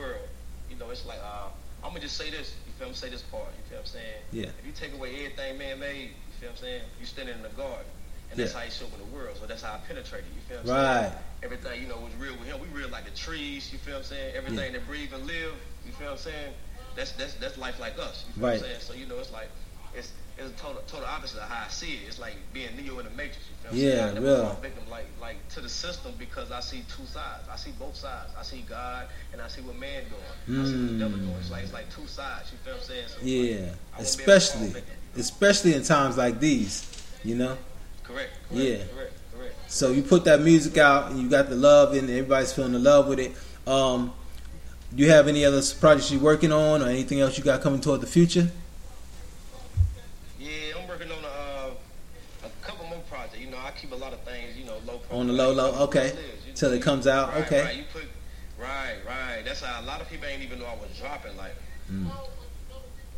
world. 0.00 0.16
You 0.70 0.76
know, 0.78 0.88
it's 0.90 1.04
like 1.04 1.18
uh, 1.22 1.48
I'm 1.84 1.90
gonna 1.90 2.00
just 2.00 2.16
say 2.16 2.30
this. 2.30 2.54
You 2.66 2.72
feel 2.78 2.88
me? 2.88 2.94
Say 2.94 3.10
this 3.10 3.22
part. 3.22 3.44
You 3.58 3.64
feel 3.68 3.78
what 3.78 3.86
I'm 3.86 3.92
saying? 3.92 4.22
Yeah. 4.32 4.46
If 4.58 4.64
you 4.66 4.72
take 4.72 4.94
away 4.94 5.10
everything 5.16 5.58
man 5.58 5.80
made, 5.80 6.00
you 6.08 6.32
feel 6.40 6.48
what 6.48 6.58
I'm 6.58 6.62
saying? 6.64 6.82
You 6.98 7.04
standing 7.06 7.34
in 7.36 7.42
the 7.42 7.50
garden, 7.50 7.84
and 8.32 8.40
that's 8.40 8.52
Yeah. 8.52 8.58
how 8.60 8.64
He 8.64 8.70
showed 8.72 8.90
me 8.90 8.98
the 8.98 9.14
world. 9.14 9.36
So 9.38 9.46
that's 9.46 9.62
how 9.62 9.74
I 9.74 9.78
penetrated. 9.86 10.26
You 10.34 10.40
feel 10.48 10.56
what 10.64 10.74
I'm 10.74 11.02
saying? 11.04 11.12
Right. 11.12 11.22
Everything 11.44 11.82
you 11.82 11.88
know 11.88 11.98
was 11.98 12.14
real 12.18 12.32
with 12.38 12.48
Him. 12.48 12.58
We 12.60 12.66
real 12.68 12.88
like 12.88 13.04
the 13.04 13.12
trees. 13.16 13.70
You 13.72 13.78
feel 13.78 13.94
what 13.94 13.98
I'm 14.00 14.04
saying? 14.04 14.34
Everything 14.34 14.72
that 14.72 14.86
breathe 14.86 15.12
and 15.12 15.26
live. 15.26 15.54
You 15.86 15.92
feel 15.92 16.08
what 16.08 16.12
I'm 16.14 16.18
saying? 16.18 16.52
That's 16.96 17.12
that's 17.12 17.34
that's 17.34 17.58
life 17.58 17.78
like 17.78 17.98
us. 17.98 18.24
You 18.26 18.34
feel 18.34 18.42
Right. 18.42 18.60
what 18.60 18.64
I'm 18.64 18.68
saying? 18.68 18.80
So 18.80 18.94
you 18.94 19.06
know, 19.06 19.18
it's 19.18 19.32
like 19.32 19.48
it's 19.94 20.12
it's 20.38 20.48
a 20.48 20.54
total 20.62 20.80
total 20.86 21.06
opposite 21.06 21.38
of 21.42 21.48
how 21.48 21.66
I 21.66 21.68
see 21.68 21.94
it. 21.94 22.00
It's 22.08 22.18
like 22.18 22.36
being 22.54 22.74
Neo 22.76 22.98
in 22.98 23.04
the 23.04 23.10
Matrix. 23.10 23.44
You 23.50 23.56
feel 23.60 23.70
what 23.70 23.72
I'm 23.72 23.76
Yeah, 23.78 23.90
saying? 23.92 24.08
I 24.08 24.12
never 24.14 24.26
real. 24.26 24.58
victim 24.62 24.84
like 24.90 25.06
like 25.20 25.48
to 25.50 25.60
the 25.60 25.68
system 25.68 26.12
because 26.18 26.50
I 26.50 26.60
see 26.60 26.84
two 26.88 27.04
sides. 27.06 27.44
I 27.52 27.56
see 27.56 27.72
both 27.78 27.96
sides. 27.96 28.32
I 28.38 28.42
see 28.42 28.64
God 28.68 29.08
and 29.32 29.42
I 29.42 29.48
see 29.48 29.60
what 29.60 29.76
man 29.78 30.04
doing. 30.08 30.60
I 30.60 30.64
see 30.64 30.72
what 30.78 30.88
the 30.92 30.98
devil 30.98 31.18
hmm. 31.18 31.26
doing. 31.26 31.36
It's 31.40 31.50
like 31.50 31.64
it's 31.64 31.72
like 31.72 31.90
two 31.94 32.06
sides. 32.06 32.50
You 32.52 32.58
feel 32.64 32.74
what 32.74 32.82
I'm 32.82 32.88
saying? 32.88 33.04
So 33.08 33.16
like, 33.18 33.26
Yeah, 33.26 33.42
I 33.42 33.48
won't 33.52 33.52
be 33.52 33.64
able 33.64 33.72
to 33.72 33.90
fall 33.92 34.02
especially 34.02 34.82
especially 35.16 35.74
in 35.74 35.82
times 35.82 36.16
like 36.16 36.40
these, 36.40 36.86
you 37.24 37.34
know. 37.34 37.56
Correct. 38.04 38.30
correct 38.48 38.50
Yeah. 38.50 38.76
Correct. 38.94 39.12
Correct. 39.36 39.54
So 39.70 39.90
you 39.92 40.02
put 40.02 40.24
that 40.24 40.40
music 40.40 40.78
out 40.78 41.10
and 41.10 41.20
you 41.20 41.28
got 41.28 41.48
the 41.48 41.56
love 41.56 41.94
and 41.94 42.08
everybody's 42.10 42.52
feeling 42.52 42.72
the 42.72 42.78
love 42.78 43.08
with 43.08 43.18
it. 43.18 43.32
Um, 43.66 44.12
do 44.94 45.02
you 45.02 45.10
have 45.10 45.28
any 45.28 45.44
other 45.44 45.62
projects 45.80 46.10
you're 46.10 46.20
working 46.20 46.52
on 46.52 46.82
or 46.82 46.86
anything 46.86 47.20
else 47.20 47.38
you 47.38 47.44
got 47.44 47.62
coming 47.62 47.80
toward 47.80 48.00
the 48.00 48.06
future? 48.06 48.50
Yeah, 50.38 50.50
I'm 50.78 50.86
working 50.88 51.10
on 51.10 51.24
a, 51.24 51.26
uh, 51.26 51.70
a 52.44 52.66
couple 52.66 52.86
more 52.88 52.98
projects. 53.08 53.38
You 53.38 53.50
know, 53.50 53.58
I 53.58 53.70
keep 53.70 53.92
a 53.92 53.96
lot 53.96 54.12
of 54.12 54.20
things, 54.20 54.56
you 54.58 54.64
know, 54.64 54.74
low 54.86 54.98
profile. 54.98 55.20
On 55.20 55.26
the 55.26 55.32
low, 55.32 55.52
low, 55.52 55.74
okay. 55.84 56.08
it 56.08 56.14
is, 56.14 56.46
you 56.46 56.52
Till 56.54 56.72
it 56.72 56.82
comes 56.82 57.06
out, 57.06 57.30
right, 57.32 57.46
okay. 57.46 57.62
Right, 57.62 57.84
put, 57.92 58.04
right, 58.58 58.96
right. 59.06 59.42
That's 59.44 59.62
how 59.62 59.80
a 59.80 59.86
lot 59.86 60.00
of 60.02 60.10
people 60.10 60.26
ain't 60.26 60.42
even 60.42 60.58
know 60.58 60.66
I 60.66 60.74
was 60.74 60.90
dropping. 60.98 61.36
Like, 61.36 61.54
Mm. 61.90 62.10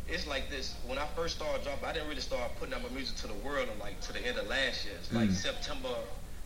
It's 0.07 0.27
like 0.27 0.49
this. 0.49 0.75
When 0.85 0.97
I 0.97 1.05
first 1.15 1.37
started 1.37 1.63
dropping, 1.63 1.85
I 1.85 1.93
didn't 1.93 2.09
really 2.09 2.21
start 2.21 2.51
putting 2.59 2.73
out 2.73 2.83
my 2.83 2.89
music 2.89 3.15
to 3.17 3.27
the 3.27 3.33
world 3.45 3.67
and 3.69 3.79
like 3.79 3.99
to 4.01 4.13
the 4.13 4.25
end 4.25 4.37
of 4.37 4.47
last 4.47 4.85
year. 4.85 4.95
It's 4.99 5.11
like 5.13 5.29
Mm. 5.29 5.33
September, 5.33 5.95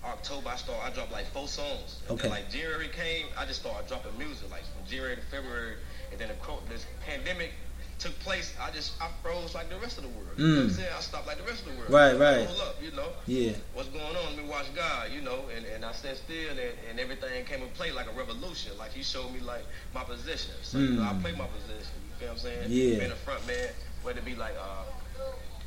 October, 0.04 0.50
I 0.50 0.56
start. 0.56 0.80
I 0.86 0.89
dropped 0.92 1.12
like 1.12 1.25
four 1.28 1.48
songs. 1.48 2.00
And 2.08 2.12
Okay. 2.12 2.22
Then, 2.24 2.32
like 2.32 2.50
January 2.50 2.88
came, 2.88 3.28
I 3.38 3.46
just 3.46 3.60
started 3.62 3.88
dropping 3.88 4.18
music. 4.18 4.50
Like 4.50 4.63
from 4.63 4.86
January 4.86 5.16
to 5.16 5.22
February, 5.22 5.75
and 6.12 6.20
then 6.20 6.30
the 6.30 6.36
this 6.70 6.86
pandemic 7.06 7.51
took 8.00 8.18
place. 8.20 8.54
I 8.62 8.72
just 8.72 8.94
I 9.01 9.10
froze 9.22 9.54
like 9.54 9.70
the 9.70 9.75
rest 9.78 9.98
of 9.98 10.04
the 10.04 10.10
world. 10.10 10.32
You 10.38 10.46
know 10.48 10.56
what 10.56 10.62
I'm 10.63 10.70
Mm. 10.70 10.75
saying? 10.75 10.94
I 10.96 11.01
stopped 11.01 11.28
like 11.28 11.38
the 11.38 11.44
rest 11.44 11.66
of 11.66 11.74
the 11.74 11.78
world. 11.80 11.92
Right, 11.92 12.16
right. 12.18 12.48
Hold 12.48 12.62
up, 12.62 12.82
you 12.82 12.92
know 12.92 13.12
Yeah. 13.28 13.51
what's 13.74 13.89
going 13.89 14.16
on? 14.16 14.25
Let 14.25 14.38
me 14.38 14.48
watch 14.48 14.74
God, 14.74 15.12
you 15.12 15.20
know, 15.20 15.50
and, 15.54 15.66
and 15.66 15.84
I 15.84 15.92
sat 15.92 16.16
still 16.16 16.51
and, 16.51 16.60
and 16.89 17.00
everything 17.00 17.44
came 17.44 17.62
in 17.62 17.70
play 17.72 17.92
like 17.92 18.08
a 18.08 18.16
revolution. 18.16 18.72
Like 18.78 18.94
he 18.94 19.04
showed 19.04 19.34
me 19.34 19.42
like 19.42 19.66
my 19.94 20.04
position. 20.06 20.56
So 20.63 20.78
you 20.80 20.96
know, 20.96 21.04
I 21.04 21.12
Mm. 21.13 21.22
play 21.22 21.34
my 21.34 21.48
position. 21.48 22.00
You 22.20 22.26
feel 22.26 22.28
what 22.28 22.34
I'm 22.34 22.40
saying? 22.40 22.66
Yeah. 22.70 23.00
Being 23.00 23.12
a 23.12 23.16
front 23.16 23.46
man, 23.48 23.70
whether 24.04 24.20
it 24.20 24.26
be 24.26 24.36
like 24.36 24.54
uh 24.60 24.84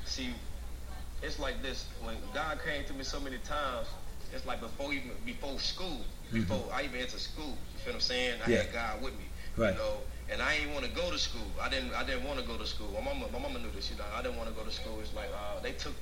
see 0.04 0.28
it's 1.22 1.38
like 1.38 1.62
this, 1.62 1.86
when 2.02 2.16
God 2.34 2.58
came 2.66 2.84
to 2.84 2.92
me 2.94 3.04
so 3.04 3.20
many 3.20 3.38
times, 3.38 3.86
it's 4.34 4.44
like 4.44 4.60
before 4.60 4.92
even 4.92 5.12
before 5.24 5.58
school, 5.58 6.00
before 6.32 6.64
I 6.74 6.82
even 6.82 7.00
entered 7.00 7.20
school, 7.20 7.46
you 7.72 7.78
feel 7.84 7.92
what 7.92 7.94
I'm 7.94 8.00
saying? 8.00 8.34
I 8.40 8.42
Mm-hmm. 8.42 8.50
Yeah. 8.52 8.62
had 8.64 8.72
God 8.72 9.02
with 9.02 9.12
me. 9.14 9.24
Right. 9.56 9.72
You 9.72 9.78
know, 9.78 9.94
and 10.30 10.42
I 10.42 10.56
didn't 10.56 10.74
want 10.74 10.84
to 10.86 10.90
go 10.92 11.10
to 11.10 11.18
school. 11.18 11.46
I 11.60 11.68
didn't 11.68 11.94
I 11.94 12.04
didn't 12.04 12.24
want 12.24 12.38
to 12.40 12.44
go 12.46 12.56
to 12.58 12.66
school. 12.66 12.88
My 12.92 13.00
mama 13.00 13.26
my 13.32 13.38
mama 13.38 13.58
knew 13.58 13.70
this, 13.74 13.90
you 13.90 13.96
know. 13.96 14.04
I 14.14 14.20
didn't 14.22 14.36
want 14.36 14.48
to 14.50 14.54
go 14.54 14.64
to 14.64 14.70
school. 14.70 14.98
It's 15.00 15.14
like 15.14 15.28
uh 15.32 15.60
they 15.62 15.72
took 15.72 15.94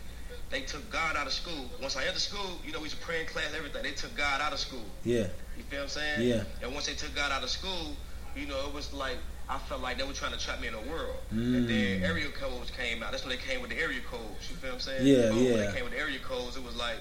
they 0.50 0.62
took 0.62 0.88
God 0.90 1.16
out 1.16 1.26
of 1.28 1.32
school. 1.32 1.70
Once 1.80 1.96
I 1.96 2.02
entered 2.06 2.18
school, 2.20 2.58
you 2.66 2.72
know, 2.72 2.78
we 2.78 2.84
used 2.90 2.98
to 2.98 3.02
pray 3.06 3.20
in 3.20 3.26
class, 3.26 3.52
everything. 3.56 3.82
They 3.84 3.92
took 3.92 4.16
God 4.16 4.40
out 4.40 4.52
of 4.52 4.58
school. 4.58 4.82
Yeah. 5.04 5.26
You 5.56 5.62
feel 5.68 5.78
what 5.80 5.82
I'm 5.84 5.88
saying? 5.90 6.28
Yeah. 6.28 6.42
And 6.62 6.72
once 6.74 6.86
they 6.86 6.94
took 6.94 7.14
God 7.14 7.30
out 7.30 7.42
of 7.44 7.50
school, 7.50 7.94
you 8.34 8.46
know, 8.46 8.58
it 8.66 8.72
was 8.74 8.92
like 8.92 9.18
I 9.50 9.58
felt 9.58 9.82
like 9.82 9.98
they 9.98 10.04
were 10.04 10.12
trying 10.12 10.30
to 10.32 10.38
trap 10.38 10.60
me 10.60 10.68
in 10.68 10.74
a 10.74 10.80
world. 10.82 11.16
Mm. 11.34 11.56
And 11.56 11.68
then 11.68 12.02
area 12.04 12.28
codes 12.30 12.70
came 12.70 13.02
out. 13.02 13.10
That's 13.10 13.24
when 13.26 13.34
they 13.36 13.42
came 13.42 13.60
with 13.60 13.70
the 13.70 13.78
area 13.78 13.98
codes. 14.08 14.48
You 14.48 14.54
feel 14.56 14.70
what 14.70 14.74
I'm 14.74 14.80
saying? 14.80 15.06
Yeah, 15.06 15.28
Boom, 15.30 15.50
When 15.50 15.66
they 15.66 15.72
came 15.74 15.82
with 15.84 15.92
the 15.92 15.98
area 15.98 16.20
codes, 16.20 16.56
it 16.56 16.62
was 16.64 16.76
like 16.76 16.98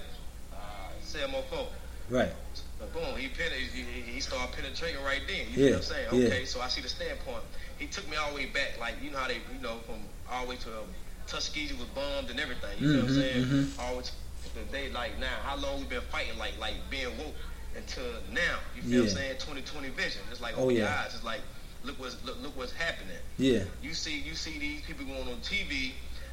uh, 0.52 0.58
CMO4. 1.06 1.68
Right. 2.10 2.32
But 2.80 2.92
boom, 2.92 3.16
he, 3.18 3.28
pen- 3.28 3.52
he, 3.54 3.82
he- 4.14 4.20
started 4.20 4.52
penetrating 4.56 5.04
right 5.04 5.22
then. 5.28 5.46
You 5.52 5.58
Yeah, 5.58 5.66
know 5.70 5.76
what 5.78 5.78
I'm 5.78 5.84
saying? 5.84 6.08
yeah. 6.12 6.26
Okay, 6.28 6.46
so 6.46 6.60
I 6.60 6.68
see 6.70 6.82
the 6.82 6.90
standpoint. 6.90 7.44
He 7.78 7.86
took 7.86 8.10
me 8.10 8.18
all 8.18 8.32
the 8.32 8.36
way 8.38 8.46
back, 8.48 8.80
like 8.80 8.96
you 9.04 9.12
know 9.12 9.20
how 9.20 9.28
they, 9.28 9.36
you 9.54 9.62
know, 9.62 9.78
from 9.86 10.02
all 10.32 10.46
the 10.46 10.50
way 10.50 10.56
to 10.58 10.70
um, 10.70 10.90
Tuskegee 11.28 11.74
was 11.78 11.86
bombed 11.94 12.30
and 12.32 12.40
everything. 12.40 12.80
You 12.80 12.88
know 12.98 13.04
what 13.06 13.10
I'm 13.12 13.16
Mhm, 13.16 13.22
saying? 13.22 13.44
mhm. 13.46 13.80
All 13.80 13.92
the 13.92 13.98
way 13.98 14.04
to 14.04 14.54
the 14.58 14.66
day, 14.72 14.90
like 14.90 15.20
now, 15.20 15.38
how 15.44 15.56
long 15.58 15.80
we 15.80 15.86
been 15.86 16.02
fighting, 16.10 16.38
like 16.40 16.58
like 16.60 16.76
being 16.90 17.16
woke 17.18 17.36
until 17.78 18.10
now. 18.34 18.58
You 18.76 18.82
feel 18.82 19.02
what 19.06 19.10
I'm 19.12 19.16
saying? 19.16 19.34
2020 19.38 19.90
vision. 19.90 20.22
It's 20.32 20.42
like 20.42 20.56
Oh, 20.58 20.70
your 20.70 20.80
yeah. 20.88 21.04
eyes. 21.06 21.14
It's 21.14 21.24
like 21.24 21.42
look 21.84 22.00
what's 22.00 22.24
look, 22.26 22.42
look 22.42 22.58
what's 22.58 22.74
happening. 22.74 23.18
Yeah. 23.38 23.64
You 23.82 23.94
see 23.94 24.20
you 24.20 24.36
see 24.36 24.58
these 24.60 24.82
people 24.82 25.06
going 25.06 25.28
on 25.28 25.40
TV, 25.42 25.92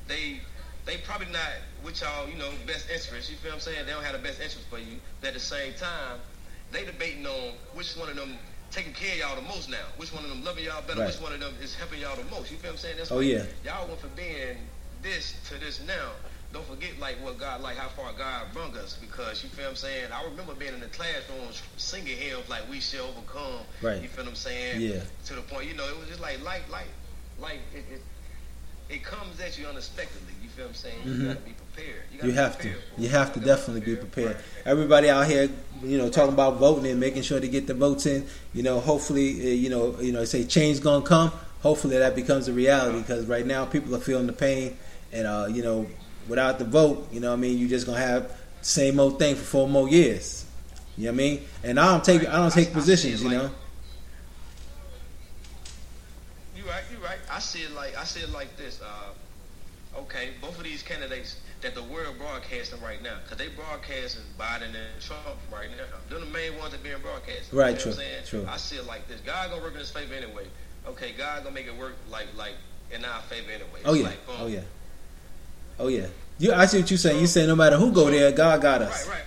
they 0.08 0.40
they 0.84 0.98
probably 0.98 1.26
not 1.32 1.50
with 1.84 2.00
y'all, 2.00 2.28
you 2.28 2.36
know, 2.36 2.50
best 2.66 2.88
interest. 2.90 3.30
You 3.30 3.36
feel 3.36 3.50
what 3.50 3.56
I'm 3.56 3.60
saying? 3.60 3.86
They 3.86 3.92
don't 3.92 4.04
have 4.04 4.14
the 4.14 4.22
best 4.22 4.40
interest 4.40 4.66
for 4.70 4.78
you. 4.78 4.98
But 5.20 5.28
at 5.28 5.34
the 5.34 5.40
same 5.40 5.74
time, 5.74 6.20
they 6.72 6.84
debating 6.84 7.26
on 7.26 7.52
which 7.74 7.96
one 7.96 8.08
of 8.08 8.16
them 8.16 8.38
taking 8.70 8.92
care 8.92 9.12
of 9.12 9.18
y'all 9.18 9.36
the 9.36 9.48
most 9.48 9.68
now. 9.68 9.86
Which 9.96 10.12
one 10.12 10.24
of 10.24 10.30
them 10.30 10.44
loving 10.44 10.64
y'all 10.64 10.82
better? 10.82 11.00
Right. 11.00 11.08
Which 11.08 11.20
one 11.20 11.32
of 11.32 11.40
them 11.40 11.54
is 11.62 11.74
helping 11.74 12.00
y'all 12.00 12.16
the 12.16 12.24
most? 12.30 12.50
You 12.50 12.56
feel 12.58 12.70
what 12.70 12.74
I'm 12.74 12.78
saying? 12.78 12.96
That's 12.98 13.10
Oh, 13.10 13.20
yeah. 13.20 13.44
Y'all 13.64 13.86
went 13.88 14.00
from 14.00 14.10
being 14.16 14.58
this 15.02 15.34
to 15.48 15.58
this 15.58 15.80
now. 15.86 16.10
Don't 16.56 16.64
forget 16.68 16.98
like 16.98 17.16
what 17.22 17.36
God 17.36 17.60
like 17.60 17.76
how 17.76 17.88
far 17.88 18.14
God 18.16 18.46
brought 18.54 18.75
us 18.76 18.96
because 18.98 19.42
you 19.44 19.50
feel 19.50 19.68
I'm 19.68 19.76
saying? 19.76 20.06
I 20.10 20.25
remember 20.25 20.54
being 20.54 20.72
in 20.72 20.80
the 20.80 20.86
classroom 20.86 21.50
singing 21.76 22.16
hymns 22.16 22.48
like 22.48 22.62
we 22.70 22.80
shall 22.80 23.08
overcome. 23.08 23.60
Right. 23.82 24.00
You 24.00 24.08
feel 24.08 24.25
what 24.25 24.30
I'm 24.30 24.36
saying? 24.36 24.80
Yeah. 24.80 25.00
To 25.26 25.34
the 25.34 25.42
point, 25.42 25.68
you 25.68 25.75
know, 25.75 25.86
it 25.86 25.98
was 25.98 26.08
just 26.08 26.20
like 26.20 26.42
like 26.42 26.62
like 26.72 26.86
like 27.38 27.58
it 27.75 27.84
it, 27.92 28.02
it 28.88 29.04
comes 29.04 29.38
at 29.38 29.58
you 29.58 29.66
unexpectedly. 29.66 30.32
You 30.42 30.48
feel 30.48 30.64
what 30.64 30.70
I'm 30.70 30.75
saying? 30.76 30.98
Mhm. 31.04 31.18
You 31.20 31.26
gotta 31.28 31.40
be 31.40 31.50
prepared. 31.52 32.02
you, 32.10 32.16
gotta 32.16 32.26
You 32.28 32.32
be 32.32 32.38
have 32.38 32.52
to. 32.52 32.56
prepared 32.62 32.82
for 32.94 33.00
You 33.02 33.08
have 33.10 33.32
to 33.34 33.40
definitely 33.40 33.80
be 33.82 33.96
prepared. 33.96 34.36
Right. 34.36 34.44
Everybody 34.64 35.10
out 35.10 35.26
here, 35.26 35.50
you 35.84 35.98
know, 35.98 36.08
talking 36.08 36.32
about 36.32 36.56
voting 36.56 36.90
and 36.90 36.98
making 36.98 37.20
sure 37.20 37.38
to 37.38 37.48
get 37.48 37.66
the 37.66 37.75
votes 37.75 38.06
in. 38.06 38.26
You 38.54 38.62
know, 38.62 38.80
hopefully, 38.80 39.42
uh, 39.42 39.54
you 39.54 39.68
know, 39.68 39.94
you 40.00 40.12
know, 40.12 40.25
say 40.25 40.44
change 40.44 40.80
gonna 40.80 41.04
come. 41.04 41.32
Hopefully 41.60 41.98
that 41.98 42.14
becomes 42.16 42.48
a 42.48 42.52
reality 42.54 43.00
because 43.00 43.26
right 43.26 43.44
now 43.44 43.66
people 43.66 43.94
are 43.94 44.00
feeling 44.00 44.26
the 44.26 44.32
pain, 44.32 44.75
and 45.12 45.26
uh, 45.26 45.48
you 45.50 45.62
know, 45.62 45.86
without 46.28 46.59
the 46.59 46.64
vote, 46.64 47.09
you 47.12 47.21
know, 47.21 47.30
what 47.30 47.37
I 47.37 47.40
mean, 47.40 47.59
You're 47.59 47.68
just 47.68 47.87
gonna 47.87 47.99
have 47.99 48.28
the 48.28 48.64
same 48.64 48.99
old 49.00 49.18
thing 49.18 49.35
for 49.37 49.45
four 49.45 49.68
more 49.68 49.88
years. 49.88 50.45
You 50.97 51.04
know 51.06 51.11
what 51.12 51.14
I 51.14 51.16
mean? 51.18 51.42
And 51.62 51.78
I 51.80 51.87
don't 51.92 52.04
take, 52.04 52.26
I 52.28 52.37
don't 52.37 52.52
take 52.52 52.71
I 52.71 52.73
positions. 52.73 53.21
it 53.21 53.25
You 53.25 53.30
like- 53.30 53.42
know, 53.49 53.50
You 56.56 56.64
right, 56.68 56.83
you 56.90 56.99
right. 57.04 57.18
I 57.30 57.38
see 57.38 57.61
it 57.62 57.73
like 57.75 57.97
I 57.97 58.04
see 58.04 58.21
it 58.21 58.30
like 58.30 58.56
this. 58.56 58.80
Uh, 58.80 59.99
okay, 60.00 60.30
both 60.40 60.56
of 60.59 60.64
these 60.64 60.83
candidates 60.83 61.37
that 61.61 61.75
the 61.75 61.83
world 61.83 62.16
broadcasting 62.18 62.80
right 62.83 63.02
now, 63.02 63.16
because 63.23 63.38
they 63.38 63.49
broadcasting 63.49 64.23
Biden 64.38 64.68
and 64.68 65.00
Trump 65.00 65.23
right 65.52 65.68
now. 65.71 65.85
They're 66.09 66.21
the 66.21 66.26
main 66.26 66.56
ones 66.59 66.73
that 66.73 66.83
being 66.83 67.00
broadcast. 67.02 67.52
Right, 67.52 67.68
You 67.71 67.75
know 67.76 67.80
true, 67.80 67.90
what 67.92 67.99
I'm 68.00 68.04
saying? 68.06 68.25
true. 68.26 68.47
I 68.49 68.56
see 68.56 68.76
it 68.76 68.87
like 68.87 69.06
this. 69.09 69.21
God 69.21 69.50
gonna 69.50 69.62
work 69.62 69.75
in 69.75 69.78
his 69.80 69.90
favor 69.90 70.14
anyway. 70.14 70.47
Okay, 70.88 71.12
God 71.16 71.42
gonna 71.45 71.54
make 71.54 71.66
it 71.66 71.76
work 71.76 71.95
like 72.11 72.26
like 72.37 72.54
in 72.90 73.04
our 73.04 73.21
favor 73.23 73.50
anyway. 73.50 73.80
oh 73.85 73.92
yeah, 73.95 74.04
like, 74.04 74.18
oh 74.38 74.47
yeah, 74.47 74.61
oh 75.78 75.88
yeah. 75.88 76.06
You, 76.38 76.52
I 76.52 76.66
see 76.66 76.80
what 76.80 76.90
you're 76.90 76.99
saying. 76.99 77.21
You 77.21 77.26
say 77.26 77.47
no 77.47 77.56
matter 77.56 77.76
who 77.76 77.92
go 77.92 78.11
there, 78.11 78.30
God 78.33 78.61
got 78.61 78.83
us. 78.83 79.06
Right, 79.09 79.16
right. 79.16 79.23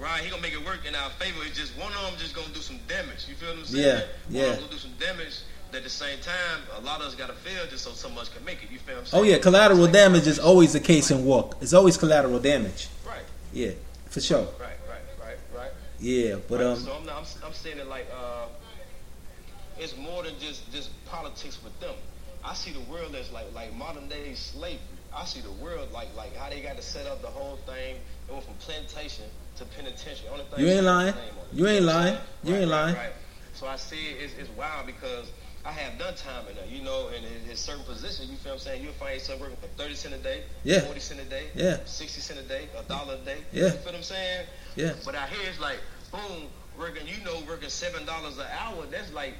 Right, 0.00 0.22
he 0.22 0.30
gonna 0.30 0.40
make 0.42 0.52
it 0.54 0.64
work 0.64 0.80
in 0.86 0.94
our 0.94 1.10
favor. 1.10 1.38
It's 1.44 1.58
just 1.58 1.76
one 1.76 1.92
of 1.92 2.00
them 2.02 2.14
just 2.18 2.34
gonna 2.34 2.48
do 2.54 2.60
some 2.60 2.78
damage. 2.88 3.26
You 3.28 3.34
feel 3.34 3.50
what 3.50 3.58
I'm 3.58 3.64
saying? 3.66 3.84
Yeah, 3.84 3.94
One 3.94 4.04
yeah. 4.30 4.42
of 4.42 4.48
them 4.52 4.58
gonna 4.60 4.72
do 4.72 4.78
some 4.78 4.92
damage. 4.98 5.34
But 5.70 5.78
at 5.78 5.84
the 5.84 5.90
same 5.90 6.18
time, 6.20 6.62
a 6.78 6.80
lot 6.80 7.00
of 7.00 7.08
us 7.08 7.14
gotta 7.14 7.34
fail 7.34 7.66
just 7.68 7.84
so 7.84 7.90
so 7.90 8.08
much 8.08 8.32
can 8.34 8.42
make 8.44 8.62
it. 8.62 8.70
You 8.70 8.78
feel 8.78 8.94
what 8.96 9.00
I'm 9.12 9.18
Oh 9.18 9.22
saying? 9.22 9.32
yeah, 9.34 9.38
collateral 9.38 9.80
like- 9.82 9.92
damage 9.92 10.26
is 10.26 10.38
always 10.38 10.72
the 10.72 10.80
case 10.80 11.10
in 11.10 11.24
war. 11.24 11.50
It's 11.60 11.74
always 11.74 11.96
collateral 11.98 12.38
damage. 12.38 12.88
Right, 13.06 13.20
Yeah, 13.52 13.72
for 14.06 14.20
sure. 14.20 14.46
right, 14.60 14.78
right, 14.88 15.02
right, 15.20 15.38
right. 15.54 15.70
Yeah, 16.00 16.36
but 16.48 16.60
right. 16.60 16.66
um, 16.68 16.78
so 16.78 16.92
I'm, 16.94 17.04
not, 17.04 17.16
I'm 17.18 17.24
I'm 17.48 17.52
saying 17.52 17.78
it 17.78 17.88
like 17.88 18.06
uh, 18.16 18.46
it's 19.78 19.96
more 19.96 20.22
than 20.22 20.38
just 20.38 20.70
just 20.72 20.90
politics 21.06 21.58
with 21.62 21.78
them. 21.80 21.94
I 22.44 22.54
see 22.54 22.70
the 22.72 22.80
world 22.90 23.14
as 23.16 23.30
like 23.32 23.52
like 23.54 23.74
modern 23.74 24.08
day 24.08 24.32
slavery. 24.34 24.78
I 25.18 25.24
see 25.24 25.40
the 25.40 25.50
world 25.52 25.90
like 25.92 26.08
like 26.16 26.36
how 26.36 26.48
they 26.48 26.60
got 26.60 26.76
to 26.76 26.82
set 26.82 27.06
up 27.06 27.20
the 27.22 27.28
whole 27.28 27.56
thing. 27.66 27.96
It 28.28 28.32
went 28.32 28.44
from 28.44 28.54
plantation 28.54 29.24
to 29.56 29.64
penitentiary. 29.64 30.28
Only 30.30 30.44
thing 30.44 30.60
You 30.64 30.70
ain't 30.70 30.84
lying. 30.84 31.14
the 31.14 31.20
name 31.20 31.30
on 31.40 31.46
it. 31.50 31.58
You 31.58 31.66
ain't 31.66 31.80
know 31.84 31.86
what 31.86 31.96
I'm 31.96 32.04
lying. 32.04 32.14
saying? 32.14 32.26
You 32.44 32.52
Right, 32.54 32.60
ain't 32.62 32.70
right, 32.70 32.82
lying. 32.84 32.94
Right. 32.96 33.12
So 33.54 33.66
I 33.66 33.76
see 33.76 33.96
it, 34.10 34.16
it's, 34.22 34.34
it's 34.38 34.50
wild 34.56 34.86
because 34.86 35.32
I 35.64 35.72
have 35.72 35.98
done 35.98 36.14
time 36.14 36.44
in 36.48 36.54
there, 36.54 36.66
you 36.66 36.82
know, 36.84 37.08
and 37.08 37.24
in, 37.26 37.50
in 37.50 37.56
certain 37.56 37.84
positions, 37.84 38.30
you 38.30 38.36
feel 38.36 38.52
what 38.52 38.60
I'm 38.60 38.64
saying? 38.66 38.82
You'll 38.84 38.92
find 38.92 39.14
yourself 39.14 39.40
working 39.40 39.56
for 39.56 39.66
30 39.82 39.94
cent 39.96 40.14
a 40.14 40.18
day, 40.18 40.44
Yeah. 40.62 40.80
40 40.82 41.00
cent 41.00 41.20
a 41.20 41.24
day, 41.24 41.46
Yeah. 41.56 41.78
60 41.84 42.20
cent 42.20 42.38
a 42.38 42.42
day, 42.44 42.68
a 42.78 42.82
dollar 42.84 43.14
a 43.14 43.24
day. 43.24 43.38
Yeah. 43.52 43.64
You 43.64 43.70
feel 43.70 43.80
what 43.86 43.94
I'm 43.96 44.02
saying? 44.04 44.46
yeah, 44.76 44.92
But 45.04 45.16
out 45.16 45.28
here 45.30 45.40
it's 45.50 45.58
like, 45.60 45.80
boom, 46.12 46.46
working, 46.78 47.06
you 47.08 47.22
know, 47.24 47.42
working 47.48 47.68
seven 47.68 48.06
dollars 48.06 48.38
an 48.38 48.46
hour. 48.60 48.86
That's 48.90 49.12
like, 49.12 49.34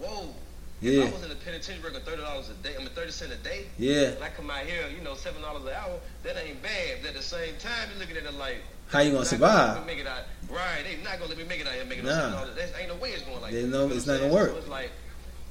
whoa. 0.00 0.34
If 0.82 0.92
yeah, 0.92 1.04
I 1.04 1.10
was 1.10 1.22
in 1.22 1.28
the 1.30 1.34
penitentiary 1.36 1.82
working 1.82 2.00
thirty 2.04 2.22
dollars 2.22 2.50
a 2.50 2.54
day, 2.62 2.74
I 2.74 2.78
mean 2.78 2.88
thirty 2.88 3.10
cent 3.12 3.32
a 3.32 3.36
day. 3.36 3.66
yeah. 3.78 4.08
And 4.18 4.24
I 4.24 4.28
come 4.28 4.50
out 4.50 4.66
here, 4.66 4.84
you 4.94 5.02
know, 5.02 5.14
seven 5.14 5.40
dollars 5.40 5.62
an 5.64 5.70
hour. 5.70 5.98
That 6.24 6.36
ain't 6.36 6.62
bad. 6.62 6.98
But 7.00 7.10
at 7.10 7.16
the 7.16 7.22
same 7.22 7.54
time, 7.58 7.88
you're 7.90 8.00
looking 8.00 8.16
at 8.18 8.24
it 8.24 8.34
like, 8.38 8.58
How 8.88 9.00
you 9.00 9.12
gonna 9.12 9.24
survive? 9.24 9.76
let 9.78 9.86
me 9.86 9.94
make 9.94 10.00
it 10.04 10.06
out. 10.06 10.24
Right? 10.50 10.84
They 10.84 11.02
not 11.02 11.18
gonna 11.18 11.30
let 11.30 11.38
me 11.38 11.44
make 11.44 11.60
it 11.60 11.66
out 11.66 11.72
here 11.74 11.84
making 11.86 12.04
Nah. 12.04 12.44
$7. 12.44 12.56
That's 12.56 12.72
ain't 12.78 12.88
no 12.88 12.96
way 12.96 13.10
it's 13.10 13.22
going 13.22 13.40
like 13.40 13.52
no- 13.52 13.58
You 13.60 13.66
know 13.68 13.88
it's 13.90 14.06
not 14.06 14.20
gonna 14.20 14.32
work. 14.34 14.50
So 14.50 14.56
it's 14.58 14.68
like, 14.68 14.90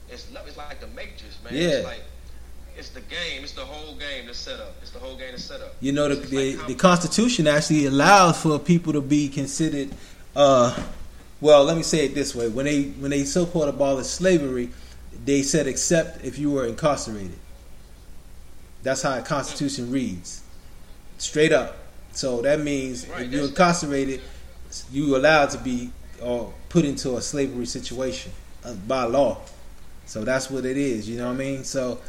it's 0.09 0.31
not, 0.31 0.43
it's 0.47 0.57
like 0.57 0.79
the 0.81 0.87
Matrix, 0.87 1.37
man. 1.43 1.53
Yeah. 1.55 1.67
It's 1.69 1.85
like, 1.85 2.01
it's 2.77 2.89
the 2.89 3.01
game. 3.01 3.43
It's 3.43 3.53
the 3.53 3.61
whole 3.65 3.95
game 3.95 4.25
that's 4.27 4.37
set 4.39 4.59
up. 4.59 4.75
It's 4.81 4.91
the 4.91 4.99
whole 4.99 5.15
game 5.15 5.31
that's 5.31 5.43
set 5.45 5.61
up. 5.61 5.75
You 5.79 5.91
know, 5.93 6.09
the 6.09 6.15
the, 6.15 6.55
like 6.57 6.67
the 6.67 6.75
Constitution 6.75 7.47
actually 7.47 7.85
allows 7.85 8.41
for 8.41 8.57
people 8.59 8.93
to 8.93 9.01
be 9.01 9.29
considered. 9.29 9.89
Uh, 10.35 10.75
well, 11.39 11.63
let 11.65 11.77
me 11.77 11.83
say 11.83 12.05
it 12.05 12.15
this 12.15 12.33
way: 12.35 12.49
when 12.49 12.65
they 12.65 12.83
when 12.99 13.11
they 13.11 13.25
so-called 13.25 13.69
abolished 13.69 14.09
slavery, 14.11 14.69
they 15.25 15.41
said 15.41 15.67
except 15.67 16.23
if 16.25 16.37
you 16.37 16.51
were 16.51 16.65
incarcerated. 16.65 17.37
That's 18.83 19.01
how 19.01 19.15
the 19.15 19.21
Constitution 19.21 19.91
reads, 19.91 20.43
straight 21.17 21.53
up. 21.53 21.77
So 22.11 22.41
that 22.41 22.59
means 22.59 23.07
Right, 23.07 23.23
if 23.23 23.31
you're 23.31 23.45
incarcerated, 23.45 24.21
you're 24.91 25.17
allowed 25.17 25.49
to 25.51 25.57
be 25.57 25.91
or 26.21 26.53
put 26.69 26.85
into 26.85 27.17
a 27.17 27.21
slavery 27.21 27.65
situation 27.65 28.31
uh, 28.63 28.73
by 28.73 29.03
law. 29.03 29.41
So 30.05 30.23
that's 30.23 30.49
what 30.49 30.65
it 30.65 30.77
is. 30.77 31.09
You 31.09 31.17
know 31.17 31.27
what 31.27 31.33
I 31.33 31.37
mean? 31.37 31.63
So 31.63 31.99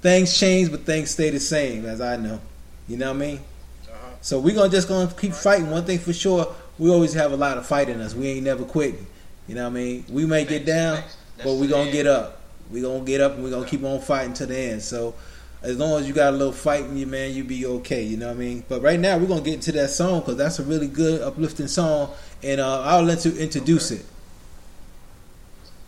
things 0.00 0.38
change, 0.38 0.70
but 0.70 0.80
things 0.80 1.10
stay 1.10 1.30
the 1.30 1.40
same, 1.40 1.86
as 1.86 2.00
I 2.00 2.16
know. 2.16 2.40
You 2.88 2.96
know 2.96 3.08
what 3.08 3.16
I 3.16 3.26
mean? 3.26 3.40
Uh-huh. 3.88 4.14
So 4.20 4.38
we're 4.38 4.54
gonna 4.54 4.70
just 4.70 4.88
gonna 4.88 5.12
keep 5.12 5.32
fighting. 5.32 5.70
One 5.70 5.84
thing 5.84 5.98
for 5.98 6.12
sure, 6.12 6.54
we 6.78 6.90
always 6.90 7.14
have 7.14 7.32
a 7.32 7.36
lot 7.36 7.58
of 7.58 7.66
fight 7.66 7.88
in 7.88 8.00
us. 8.00 8.14
We 8.14 8.28
ain't 8.28 8.44
never 8.44 8.64
quitting. 8.64 9.06
You 9.46 9.54
know 9.54 9.64
what 9.64 9.70
I 9.70 9.80
mean? 9.80 10.04
We 10.08 10.26
may 10.26 10.44
get 10.44 10.64
down. 10.64 11.02
That's 11.42 11.50
but 11.50 11.54
we 11.54 11.66
gonna 11.68 11.84
end. 11.84 11.92
get 11.92 12.06
up. 12.06 12.40
We 12.70 12.80
gonna 12.80 13.04
get 13.04 13.20
up 13.20 13.34
and 13.34 13.44
we 13.44 13.50
gonna 13.50 13.66
keep 13.66 13.82
on 13.84 14.00
fighting 14.00 14.34
to 14.34 14.46
the 14.46 14.56
end. 14.56 14.82
So 14.82 15.14
as 15.62 15.78
long 15.78 16.00
as 16.00 16.08
you 16.08 16.14
got 16.14 16.32
a 16.34 16.36
little 16.36 16.52
fight 16.52 16.84
in 16.84 16.96
you, 16.96 17.06
man, 17.06 17.32
you 17.32 17.44
be 17.44 17.66
okay. 17.66 18.02
You 18.02 18.16
know 18.16 18.28
what 18.28 18.36
I 18.36 18.40
mean? 18.40 18.64
But 18.68 18.82
right 18.82 18.98
now 18.98 19.18
we're 19.18 19.26
gonna 19.28 19.42
get 19.42 19.54
into 19.54 19.72
that 19.72 19.90
song 19.90 20.20
because 20.20 20.36
that's 20.36 20.58
a 20.58 20.64
really 20.64 20.88
good 20.88 21.20
uplifting 21.22 21.68
song, 21.68 22.10
and 22.42 22.60
uh, 22.60 22.82
I'll 22.82 23.02
let 23.04 23.24
you 23.24 23.32
introduce 23.32 23.90
Okay. 23.90 24.00
it. 24.00 24.06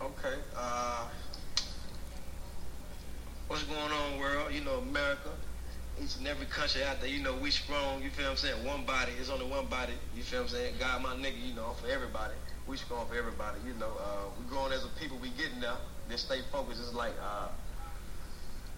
Okay. 0.00 0.34
Uh, 0.56 1.06
what's 3.48 3.62
going 3.64 3.80
on, 3.92 4.18
world? 4.18 4.52
You 4.52 4.62
know, 4.62 4.78
America. 4.78 5.30
Each 6.02 6.16
and 6.16 6.26
every 6.26 6.46
country 6.46 6.82
out 6.82 7.00
there, 7.00 7.08
you 7.08 7.22
know, 7.22 7.34
we 7.36 7.50
strong, 7.52 8.02
you 8.02 8.10
feel 8.10 8.24
what 8.24 8.32
I'm 8.32 8.36
saying? 8.36 8.64
One 8.64 8.84
body, 8.84 9.12
it's 9.20 9.30
only 9.30 9.46
one 9.46 9.66
body, 9.66 9.92
you 10.16 10.24
feel 10.24 10.40
what 10.42 10.50
I'm 10.50 10.56
saying? 10.56 10.74
God, 10.80 11.02
my 11.02 11.14
nigga, 11.14 11.40
you 11.46 11.54
know, 11.54 11.70
for 11.80 11.88
everybody. 11.88 12.34
We 12.66 12.76
should 12.76 12.86
strong 12.86 13.06
for 13.06 13.14
everybody, 13.16 13.58
you 13.66 13.74
know. 13.74 13.92
Uh, 14.00 14.30
we 14.38 14.48
growing 14.48 14.72
as 14.72 14.84
a 14.84 14.88
people, 15.00 15.18
we 15.20 15.28
getting 15.30 15.60
there. 15.60 15.76
Just 16.08 16.26
stay 16.26 16.40
focused. 16.50 16.80
It's 16.80 16.94
like, 16.94 17.12
uh, 17.20 17.48